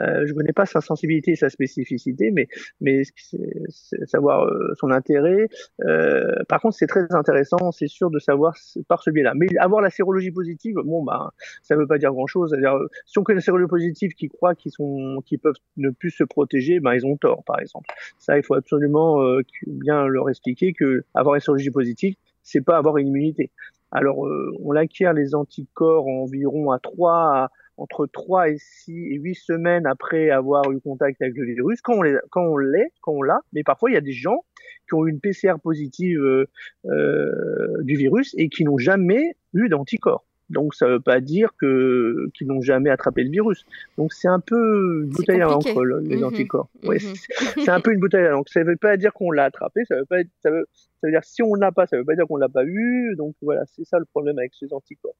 Euh, 0.00 0.26
je 0.26 0.32
connais 0.34 0.52
pas 0.52 0.66
sa 0.66 0.80
sensibilité 0.80 1.32
et 1.32 1.36
sa 1.36 1.50
spécificité, 1.50 2.30
mais, 2.30 2.48
mais 2.80 3.02
savoir 4.04 4.44
euh, 4.44 4.72
son 4.78 4.90
intérêt. 4.90 5.48
Euh, 5.84 6.44
par 6.48 6.60
contre, 6.60 6.76
c'est 6.76 6.86
très 6.86 7.06
intéressant, 7.10 7.72
c'est 7.72 7.88
sûr 7.88 8.10
de 8.10 8.18
savoir 8.18 8.54
par 8.88 9.02
ce 9.02 9.10
biais-là. 9.10 9.32
Mais 9.36 9.48
avoir 9.58 9.80
la 9.80 9.90
sérologie 9.90 10.30
positive, 10.30 10.76
bon, 10.84 11.02
bah, 11.02 11.30
ça 11.62 11.74
ne 11.74 11.80
veut 11.80 11.86
pas 11.86 11.98
dire 11.98 12.12
grand-chose. 12.12 12.50
C'est-à-dire, 12.50 12.78
si 13.06 13.18
on 13.18 13.22
connaît 13.22 13.36
la 13.36 13.42
sérologie 13.42 13.68
positive 13.68 14.12
qui 14.12 14.28
croient 14.28 14.54
qu'ils 14.54 14.72
sont, 14.72 15.22
qu'ils 15.26 15.38
peuvent 15.38 15.54
ne 15.76 15.90
plus 15.90 16.10
se 16.10 16.24
protéger, 16.24 16.80
ben, 16.80 16.94
ils 16.94 17.06
ont 17.06 17.16
tort, 17.16 17.44
par 17.44 17.58
exemple. 17.60 17.88
Ça, 18.18 18.36
il 18.36 18.44
faut 18.44 18.54
absolument 18.54 19.22
euh, 19.22 19.42
bien 19.66 20.06
leur 20.06 20.28
expliquer 20.28 20.72
que 20.72 21.04
avoir 21.14 21.34
une 21.34 21.40
sérologie 21.40 21.70
positive, 21.70 22.14
c'est 22.42 22.60
pas 22.60 22.76
avoir 22.76 22.96
une 22.98 23.08
immunité. 23.08 23.50
Alors, 23.92 24.26
euh, 24.26 24.54
on 24.62 24.76
acquiert 24.76 25.12
les 25.12 25.34
anticorps 25.34 26.06
environ 26.06 26.70
à 26.70 26.78
3 26.78 27.12
à, 27.12 27.50
entre 27.76 28.06
3 28.06 28.50
et 28.50 28.58
6 28.58 28.92
et 29.12 29.16
8 29.16 29.34
semaines 29.34 29.86
après 29.86 30.30
avoir 30.30 30.70
eu 30.70 30.80
contact 30.80 31.20
avec 31.22 31.34
le 31.36 31.46
virus, 31.46 31.80
quand 31.80 31.94
on 31.94 32.02
l'est, 32.02 32.92
quand 33.00 33.12
on 33.12 33.22
l'a. 33.22 33.40
Mais 33.52 33.62
parfois, 33.62 33.90
il 33.90 33.94
y 33.94 33.96
a 33.96 34.02
des 34.02 34.12
gens 34.12 34.44
qui 34.88 34.94
ont 34.94 35.06
eu 35.06 35.10
une 35.10 35.20
PCR 35.20 35.54
positive 35.62 36.20
euh, 36.20 36.46
euh, 36.86 37.82
du 37.82 37.96
virus 37.96 38.34
et 38.36 38.48
qui 38.48 38.64
n'ont 38.64 38.78
jamais 38.78 39.34
eu 39.54 39.68
d'anticorps. 39.68 40.24
Donc 40.50 40.74
ça 40.74 40.86
ne 40.86 40.92
veut 40.92 41.00
pas 41.00 41.20
dire 41.20 41.50
que 41.58 42.28
qu'ils 42.34 42.48
n'ont 42.48 42.60
jamais 42.60 42.90
attrapé 42.90 43.22
le 43.22 43.30
virus. 43.30 43.64
Donc 43.96 44.12
c'est 44.12 44.28
un 44.28 44.40
peu 44.40 45.04
une 45.04 45.10
bouteille 45.10 45.40
à 45.40 45.46
l'encre 45.46 45.84
les 46.02 46.16
mhm. 46.16 46.24
anticorps. 46.24 46.68
Mhm. 46.82 46.98
c'est 47.64 47.68
un 47.68 47.80
peu 47.80 47.92
une 47.92 48.00
bouteille 48.00 48.26
à 48.26 48.30
l'encre. 48.30 48.50
Ça 48.52 48.60
ne 48.60 48.66
veut 48.66 48.76
pas 48.76 48.96
dire 48.96 49.12
qu'on 49.12 49.30
l'a 49.30 49.44
attrapé. 49.44 49.84
Ça 49.86 49.96
veut 49.96 50.04
pas 50.04 50.18
ça 50.42 50.50
veut, 50.50 50.66
ça 50.72 51.06
veut 51.06 51.12
dire 51.12 51.24
si 51.24 51.42
on 51.42 51.54
l'a 51.54 51.72
pas, 51.72 51.86
ça 51.86 51.96
veut 51.96 52.04
pas 52.04 52.16
dire 52.16 52.26
qu'on 52.26 52.36
l'a 52.36 52.48
pas 52.48 52.64
eu. 52.64 53.14
Donc 53.16 53.34
voilà, 53.40 53.62
c'est 53.66 53.84
ça 53.84 53.98
le 53.98 54.04
problème 54.04 54.38
avec 54.38 54.52
ces 54.54 54.72
anticorps. 54.72 55.14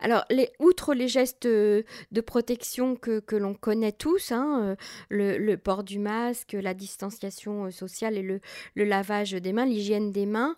Alors, 0.00 0.24
les, 0.30 0.50
outre 0.58 0.94
les 0.94 1.08
gestes 1.08 1.46
euh, 1.46 1.82
de 2.10 2.20
protection 2.20 2.96
que, 2.96 3.20
que 3.20 3.36
l'on 3.36 3.54
connaît 3.54 3.92
tous, 3.92 4.32
hein, 4.32 4.76
euh, 5.12 5.38
le, 5.38 5.56
port 5.56 5.84
du 5.84 5.98
masque, 5.98 6.52
la 6.52 6.74
distanciation 6.74 7.66
euh, 7.66 7.70
sociale 7.70 8.16
et 8.16 8.22
le, 8.22 8.40
le 8.74 8.84
lavage 8.84 9.32
des 9.32 9.52
mains, 9.52 9.66
l'hygiène 9.66 10.12
des 10.12 10.26
mains, 10.26 10.56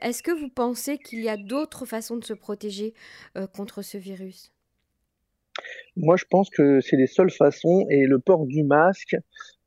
est-ce 0.00 0.22
que 0.22 0.30
vous 0.30 0.48
pensez 0.48 0.98
qu'il 0.98 1.20
y 1.22 1.28
a 1.28 1.36
d'autres 1.36 1.84
façons 1.86 2.16
de 2.16 2.24
se 2.24 2.34
protéger 2.34 2.94
contre 3.54 3.82
ce 3.82 3.98
virus? 3.98 4.52
Moi, 5.96 6.16
je 6.16 6.24
pense 6.28 6.50
que 6.50 6.80
c'est 6.80 6.96
les 6.96 7.06
seules 7.06 7.30
façons 7.30 7.86
et 7.90 8.06
le 8.06 8.18
port 8.18 8.46
du 8.46 8.62
masque, 8.62 9.16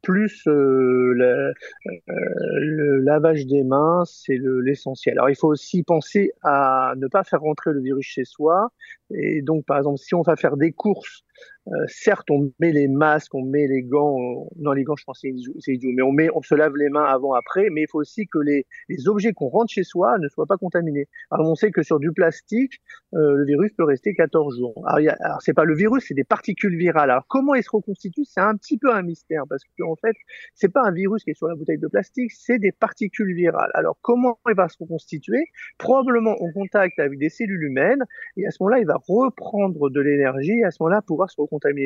plus 0.02 0.48
euh, 0.48 1.14
le, 1.14 1.54
euh, 1.88 1.94
le, 2.08 3.00
lavage 3.00 3.46
des 3.46 3.64
mains, 3.64 4.04
c'est 4.06 4.38
l'essentiel. 4.64 5.18
Alors 5.18 5.30
il 5.30 5.36
faut 5.36 5.48
aussi 5.48 5.84
penser 5.84 6.32
à 6.44 6.94
ne 6.98 7.08
pas 7.08 7.24
faire 7.24 7.42
rentrer 7.42 7.72
le 7.74 7.82
virus 7.82 8.06
chez 8.06 8.26
soi. 8.26 8.72
Et 9.12 9.42
donc 9.42 9.66
par 9.66 9.78
exemple, 9.78 9.98
si 9.98 10.16
on 10.16 10.22
va 10.22 10.36
faire 10.36 10.58
des 10.58 10.72
courses 10.72 11.24
euh, 11.68 11.86
certes, 11.88 12.32
on 12.32 12.52
met 12.60 12.72
les 12.72 12.88
masques, 12.88 13.36
on 13.36 13.44
met 13.44 13.68
les 13.68 13.84
gants. 13.84 14.48
Non, 14.58 14.72
les 14.72 14.84
gants, 14.84 14.96
je 14.96 15.04
pense 15.04 15.20
c'est 15.22 15.74
idiot, 15.74 15.92
mais 15.94 16.02
on 16.02 16.12
met, 16.12 16.30
on 16.34 16.42
se 16.42 16.56
lave 16.56 16.76
les 16.76 16.90
mains 16.90 17.04
avant, 17.04 17.34
après. 17.34 17.70
Mais 17.72 17.82
il 17.82 17.88
faut 17.88 18.00
aussi 18.00 18.28
que 18.28 18.40
les, 18.40 18.66
les 18.88 19.08
objets 19.08 19.34
qu'on 19.34 19.50
rentre 19.50 19.72
chez 19.72 19.84
soi 19.84 20.18
ne 20.20 20.28
soient 20.30 20.48
pas 20.48 20.58
contaminés. 20.58 21.08
Alors, 21.32 21.50
on 21.50 21.56
sait 21.56 21.72
que 21.72 21.84
sur 21.84 22.00
du 22.00 22.12
plastique, 22.12 22.82
euh, 23.14 23.36
le 23.36 23.46
virus 23.46 23.72
peut 23.74 23.84
rester 23.84 24.14
14 24.16 24.58
jours. 24.58 24.84
Alors, 24.88 25.14
alors 25.20 25.42
c'est 25.42 25.54
pas 25.54 25.66
le 25.66 25.76
virus, 25.76 26.06
c'est 26.08 26.14
des 26.14 26.24
particules 26.24 26.78
virales. 26.78 27.12
Alors, 27.12 27.26
comment 27.28 27.54
il 27.54 27.64
se 27.64 27.70
reconstitue 27.72 28.26
C'est 28.26 28.42
un 28.42 28.56
petit 28.56 28.78
peu 28.78 28.94
un 28.94 29.02
mystère 29.02 29.44
parce 29.48 29.64
que 29.64 29.84
en 29.84 29.96
fait, 29.96 30.16
c'est 30.56 30.70
pas 30.70 30.84
un 30.84 30.92
virus 30.92 31.24
qui 31.24 31.32
est 31.32 31.36
sur 31.36 31.48
la 31.48 31.56
bouteille 31.56 31.78
de 31.78 31.88
plastique, 31.88 32.32
c'est 32.32 32.60
des 32.60 32.72
particules 32.72 33.36
virales. 33.36 33.72
Alors, 33.74 33.98
comment 34.02 34.40
il 34.48 34.56
va 34.56 34.70
se 34.70 34.78
reconstituer? 34.80 35.46
Probablement 35.78 36.36
en 36.42 36.52
contact 36.52 37.00
avec 37.00 37.20
des 37.20 37.30
cellules 37.30 37.64
humaines, 37.64 38.04
et 38.38 38.48
à 38.48 38.52
ce 38.52 38.58
moment-là, 38.62 38.80
il 38.80 38.86
va 38.86 38.98
reprendre 39.08 39.90
de 39.90 40.02
l'énergie, 40.02 40.64
à 40.64 40.72
ce 40.72 40.82
moment-là, 40.82 41.02
pouvoir 41.02 41.29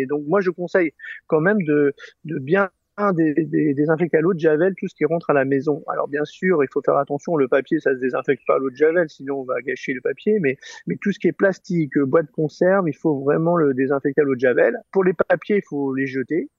donc 0.08 0.24
moi, 0.28 0.42
je 0.42 0.50
conseille 0.50 0.92
quand 1.28 1.42
même 1.42 1.62
de, 1.64 1.94
de 2.26 2.40
bien 2.40 2.70
désinfecter 3.16 4.18
à 4.18 4.22
l'eau 4.22 4.34
de 4.34 4.40
javel 4.40 4.76
tout 4.78 4.88
ce 4.88 4.94
qui 4.94 5.06
rentre 5.06 5.30
à 5.30 5.34
la 5.34 5.46
maison. 5.46 5.84
Alors 5.88 6.08
bien 6.08 6.26
sûr, 6.26 6.64
il 6.64 6.68
faut 6.72 6.82
faire 6.82 6.98
attention, 6.98 7.36
le 7.36 7.48
papier 7.48 7.80
ça 7.80 7.94
se 7.94 8.00
désinfecte 8.00 8.44
pas 8.46 8.56
à 8.56 8.60
l'eau 8.60 8.70
de 8.70 8.76
javel, 8.76 9.10
sinon 9.10 9.42
on 9.42 9.44
va 9.44 9.62
gâcher 9.62 9.94
le 9.94 10.02
papier, 10.02 10.40
mais, 10.40 10.58
mais 10.86 10.98
tout 11.02 11.12
ce 11.12 11.20
qui 11.20 11.28
est 11.28 11.32
plastique, 11.32 11.98
boîte 11.98 12.28
de 12.28 12.32
conserve, 12.32 12.88
il 12.88 12.96
faut 12.96 13.20
vraiment 13.22 13.56
le 13.56 13.74
désinfecter 13.74 14.22
à 14.22 14.24
l'eau 14.24 14.36
de 14.36 14.40
javel. 14.40 14.78
Pour 14.92 15.04
les 15.04 15.14
papiers, 15.14 15.58
il 15.58 15.64
faut 15.68 15.94
les 15.96 16.06
jeter, 16.06 16.50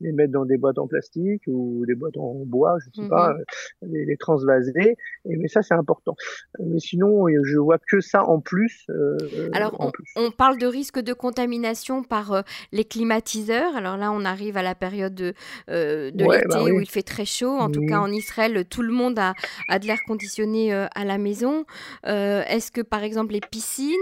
les 0.00 0.12
mettre 0.12 0.32
dans 0.32 0.44
des 0.44 0.58
boîtes 0.58 0.78
en 0.78 0.86
plastique 0.86 1.42
ou 1.46 1.84
des 1.86 1.94
boîtes 1.94 2.16
en 2.16 2.44
bois, 2.44 2.76
je 2.80 3.02
sais 3.02 3.08
pas, 3.08 3.32
mhm. 3.32 3.40
euh, 3.40 3.86
les, 3.92 4.04
les, 4.04 4.16
transvaser. 4.16 4.96
Et, 5.24 5.36
mais 5.36 5.48
ça, 5.48 5.62
c'est 5.62 5.74
important. 5.74 6.14
Mais 6.58 6.78
sinon, 6.78 7.26
je 7.44 7.58
vois 7.58 7.78
que 7.78 8.00
ça 8.00 8.24
en 8.24 8.40
plus. 8.40 8.86
Euh, 8.90 9.16
Alors, 9.52 9.92
on, 10.16 10.30
parle 10.30 10.58
de 10.58 10.66
risque 10.66 11.00
de 11.00 11.12
contamination 11.12 12.02
par 12.02 12.32
euh, 12.32 12.42
les 12.72 12.84
climatiseurs. 12.84 13.76
Alors 13.76 13.96
là, 13.96 14.12
on 14.12 14.24
arrive 14.24 14.56
à 14.56 14.62
la 14.62 14.74
période 14.74 15.14
de, 15.14 15.34
de 15.68 16.32
l'été 16.32 16.46
bah 16.48 16.62
où 16.62 16.80
il 16.80 16.88
fait 16.88 17.02
très 17.02 17.24
chaud. 17.24 17.56
En 17.58 17.70
tout 17.70 17.84
cas, 17.86 17.98
en 17.98 18.10
Israël, 18.10 18.64
tout 18.68 18.82
le 18.82 18.92
monde 18.92 19.18
a, 19.18 19.34
a 19.68 19.78
de 19.78 19.86
l'air 19.86 19.98
conditionné 20.06 20.72
à 20.72 21.04
la 21.04 21.18
maison. 21.18 21.64
Est-ce 22.04 22.70
que, 22.70 22.80
par 22.80 23.02
exemple, 23.02 23.32
les 23.32 23.40
piscines, 23.40 23.92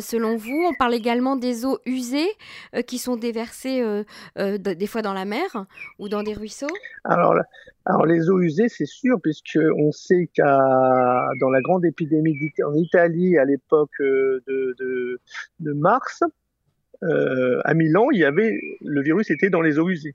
selon 0.00 0.36
vous, 0.36 0.64
on 0.68 0.74
parle 0.74 0.94
également 0.94 1.36
des 1.36 1.64
eaux 1.64 1.78
usées 1.86 2.30
qui 2.86 2.98
sont 2.98 3.16
déversées 3.16 3.82
des 4.36 4.83
fois 4.86 5.02
dans 5.02 5.12
la 5.12 5.24
mer 5.24 5.66
ou 5.98 6.08
dans 6.08 6.22
des 6.22 6.34
ruisseaux 6.34 6.66
alors, 7.04 7.34
alors 7.86 8.06
les 8.06 8.30
eaux 8.30 8.40
usées, 8.40 8.68
c'est 8.68 8.86
sûr, 8.86 9.20
puisque 9.22 9.58
on 9.76 9.92
sait 9.92 10.28
qu'à 10.32 10.58
dans 11.40 11.50
la 11.50 11.60
grande 11.60 11.84
épidémie 11.84 12.36
en 12.64 12.74
Italie 12.74 13.36
à 13.38 13.44
l'époque 13.44 14.00
euh, 14.00 14.42
de, 14.46 15.72
mars, 15.72 16.22
euh, 17.02 17.60
à 17.64 17.74
Milan, 17.74 18.10
il 18.12 18.20
y 18.20 18.24
avait 18.24 18.58
le 18.80 19.02
virus 19.02 19.30
était 19.30 19.50
dans 19.50 19.60
les 19.60 19.78
eaux 19.78 19.88
usées. 19.88 20.14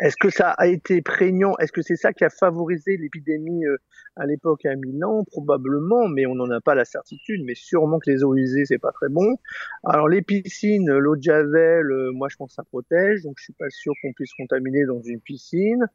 Est-ce 0.00 0.16
que 0.16 0.30
ça 0.30 0.50
a 0.50 0.66
été 0.66 1.02
prégnant? 1.02 1.56
Est-ce 1.58 1.72
que 1.72 1.82
c'est 1.82 1.96
ça 1.96 2.12
qui 2.12 2.24
a 2.24 2.30
favorisé 2.30 2.96
l'épidémie 2.96 3.64
euh, 3.64 3.76
à 4.16 4.26
l'époque 4.26 4.64
à 4.66 4.74
Milan? 4.74 5.24
Probablement, 5.24 6.08
mais 6.08 6.26
on 6.26 6.34
n'en 6.34 6.50
a 6.50 6.60
pas 6.60 6.74
la 6.74 6.84
certitude. 6.84 7.42
Mais 7.44 7.54
sûrement 7.54 7.98
que 7.98 8.10
les 8.10 8.24
eaux 8.24 8.34
usées, 8.34 8.64
c'est 8.64 8.78
pas 8.78 8.92
très 8.92 9.08
bon. 9.08 9.36
Alors 9.84 10.08
les 10.08 10.22
piscines, 10.22 10.90
l'eau 10.90 11.16
de 11.16 11.22
javel, 11.22 11.90
euh, 11.90 12.10
moi 12.12 12.28
je 12.28 12.36
pense 12.36 12.50
que 12.50 12.54
ça 12.54 12.64
protège, 12.64 13.22
donc 13.22 13.34
je 13.38 13.44
suis 13.44 13.52
pas 13.52 13.70
sûr 13.70 13.92
qu'on 14.02 14.12
puisse 14.12 14.32
contaminer 14.34 14.84
dans 14.84 15.00
une 15.00 15.20
piscine. 15.20 15.86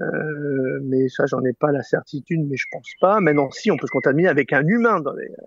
Euh, 0.00 0.80
mais 0.84 1.08
ça, 1.08 1.26
j'en 1.26 1.44
ai 1.44 1.52
pas 1.52 1.72
la 1.72 1.82
certitude, 1.82 2.40
mais 2.48 2.56
je 2.56 2.66
pense 2.70 2.90
pas. 3.00 3.20
Maintenant, 3.20 3.50
si 3.50 3.70
on 3.70 3.76
peut 3.76 3.86
se 3.86 3.92
contaminer 3.92 4.28
avec 4.28 4.52
un 4.52 4.66
humain, 4.66 5.02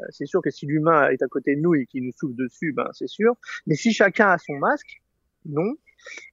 c'est 0.10 0.26
sûr 0.26 0.42
que 0.42 0.50
si 0.50 0.66
l'humain 0.66 1.10
est 1.10 1.22
à 1.22 1.28
côté 1.28 1.56
de 1.56 1.62
nous 1.62 1.76
et 1.76 1.86
qu'il 1.86 2.04
nous 2.04 2.12
souffle 2.12 2.36
dessus, 2.36 2.74
ben 2.74 2.90
c'est 2.94 3.08
sûr. 3.08 3.36
Mais 3.66 3.76
si 3.76 3.94
chacun 3.94 4.30
a 4.30 4.38
son 4.38 4.54
masque, 4.54 5.02
non. 5.46 5.74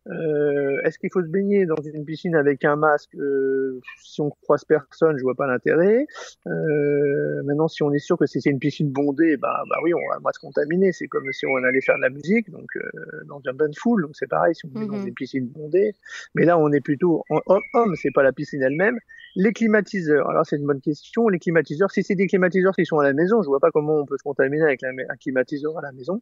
Euh, 0.09 0.81
Est-ce 0.85 0.99
qu'il 0.99 1.11
faut 1.13 1.23
se 1.23 1.29
baigner 1.29 1.67
dans 1.67 1.81
une 1.83 2.05
piscine 2.05 2.35
avec 2.35 2.65
un 2.65 2.77
masque 2.77 3.15
euh, 3.17 3.81
Si 4.03 4.21
on 4.21 4.31
croise 4.31 4.65
personne, 4.65 5.17
je 5.19 5.23
vois 5.23 5.35
pas 5.35 5.47
l'intérêt. 5.47 6.07
Euh, 6.47 7.43
maintenant, 7.45 7.69
si 7.69 7.83
on 7.83 7.93
est 7.93 7.99
sûr 7.99 8.17
que 8.17 8.27
c'est 8.27 8.45
une 8.47 8.59
piscine 8.59 8.91
bondée, 8.91 9.37
bah, 9.37 9.63
bah 9.69 9.77
oui, 9.85 9.93
on 9.95 10.13
va 10.13 10.19
moins 10.21 10.33
se 10.33 10.41
contaminer. 10.41 10.93
C'est 10.93 11.07
comme 11.07 11.31
si 11.33 11.47
on 11.47 11.57
allait 11.57 11.81
faire 11.81 11.97
de 11.97 12.03
la 12.03 12.11
musique, 12.11 12.51
donc 12.51 12.69
euh, 12.77 12.81
dans 13.29 13.41
un 13.47 13.53
bain 13.53 13.69
de 13.69 13.77
foule. 13.77 14.03
Donc 14.03 14.13
c'est 14.15 14.29
pareil 14.29 14.55
si 14.55 14.63
on 14.67 14.81
est 14.81 14.87
dans 14.87 14.97
mhm. 14.97 15.09
une 15.09 15.15
piscine 15.15 15.47
bondée. 15.47 15.93
Mais 16.35 16.45
là, 16.45 16.59
on 16.59 16.73
est 16.73 16.81
plutôt 16.81 17.25
en 17.31 17.61
homme, 17.75 17.95
c'est 17.97 18.13
pas 18.13 18.23
la 18.23 18.33
piscine 18.33 18.63
elle-même. 18.63 18.99
Les 19.37 19.53
climatiseurs. 19.53 20.29
Alors 20.29 20.45
c'est 20.45 20.57
une 20.57 20.67
bonne 20.67 20.81
question. 20.81 21.29
Les 21.29 21.39
climatiseurs, 21.39 21.91
si 21.91 22.03
c'est 22.03 22.17
des 22.17 22.27
climatiseurs 22.27 22.75
qui 22.75 22.85
sont 22.85 22.99
à 22.99 23.05
la 23.05 23.13
maison, 23.13 23.43
je 23.43 23.49
vois 23.49 23.61
pas 23.61 23.71
comment 23.71 24.01
on 24.01 24.07
peut 24.07 24.17
se 24.19 24.25
contaminer 24.25 24.63
avec 24.63 24.83
un 24.83 25.17
climatiseur 25.17 25.79
à 25.79 25.83
la 25.83 25.93
maison. 25.93 26.21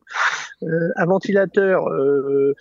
Euh, 0.64 0.90
un 0.96 1.06
ventilateur 1.06 1.86
euh, 1.88 2.54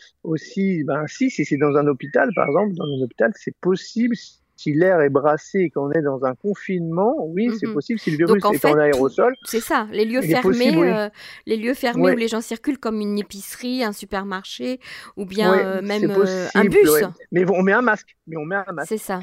aussi, 0.77 0.83
ben 0.83 1.07
si, 1.07 1.29
si 1.29 1.45
c'est 1.45 1.57
dans 1.57 1.75
un 1.75 1.87
hôpital, 1.87 2.29
par 2.35 2.47
exemple, 2.47 2.73
dans 2.75 2.85
un 2.85 3.03
hôpital, 3.03 3.31
c'est 3.35 3.55
possible 3.61 4.15
si 4.55 4.73
l'air 4.73 5.01
est 5.01 5.09
brassé 5.09 5.59
et 5.59 5.69
qu'on 5.69 5.91
est 5.91 6.01
dans 6.01 6.25
un 6.25 6.33
confinement, 6.33 7.15
oui, 7.27 7.49
c'est 7.59 7.67
mhm. 7.67 7.75
possible 7.75 7.99
si 7.99 8.11
le 8.11 8.17
virus 8.17 8.43
est 8.43 8.65
en 8.65 8.77
aérosol. 8.77 9.35
C'est 9.43 9.59
ça, 9.59 9.87
les 9.91 10.03
lieux 10.03 10.21
fermés, 10.21 10.75
euh, 10.75 11.09
les 11.45 11.57
lieux 11.57 11.75
fermés 11.75 12.13
où 12.13 12.17
les 12.17 12.27
gens 12.27 12.41
circulent 12.41 12.79
comme 12.79 12.99
une 12.99 13.19
épicerie, 13.19 13.83
un 13.83 13.93
supermarché 13.93 14.79
ou 15.15 15.25
bien 15.25 15.81
même 15.81 16.11
un 16.55 16.65
bus. 16.65 16.89
Mais 17.31 17.45
on 17.49 17.61
met 17.61 17.73
un 17.73 17.83
masque, 17.83 18.15
mais 18.25 18.37
on 18.37 18.45
met 18.45 18.55
un 18.55 18.73
masque. 18.73 18.89
C'est 18.89 18.97
ça. 18.97 19.19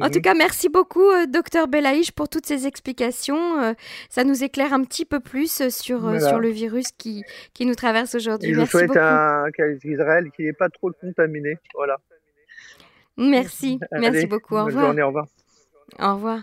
En 0.00 0.10
tout 0.10 0.20
cas, 0.20 0.34
merci 0.34 0.68
beaucoup, 0.68 1.08
euh, 1.10 1.26
docteur 1.26 1.68
Belaïch, 1.68 2.12
pour 2.12 2.28
toutes 2.28 2.46
ces 2.46 2.66
explications. 2.66 3.60
Euh, 3.60 3.72
ça 4.08 4.24
nous 4.24 4.44
éclaire 4.44 4.72
un 4.72 4.84
petit 4.84 5.04
peu 5.04 5.20
plus 5.20 5.60
euh, 5.60 5.70
sur, 5.70 6.20
sur 6.20 6.38
le 6.38 6.48
virus 6.48 6.92
qui, 6.92 7.24
qui 7.52 7.66
nous 7.66 7.74
traverse 7.74 8.14
aujourd'hui. 8.14 8.54
Je 8.54 8.64
souhaite 8.64 8.96
à 8.96 9.46
Israël 9.84 10.30
qui 10.34 10.44
n'est 10.44 10.52
pas 10.52 10.68
trop 10.68 10.90
contaminé. 10.92 11.58
Voilà. 11.74 11.98
Merci, 13.16 13.78
merci 13.92 14.26
beaucoup. 14.26 14.56
Au 14.56 14.64
revoir. 14.64 14.86
au 14.86 15.06
revoir. 15.06 15.26
Au 15.98 16.14
revoir. 16.14 16.42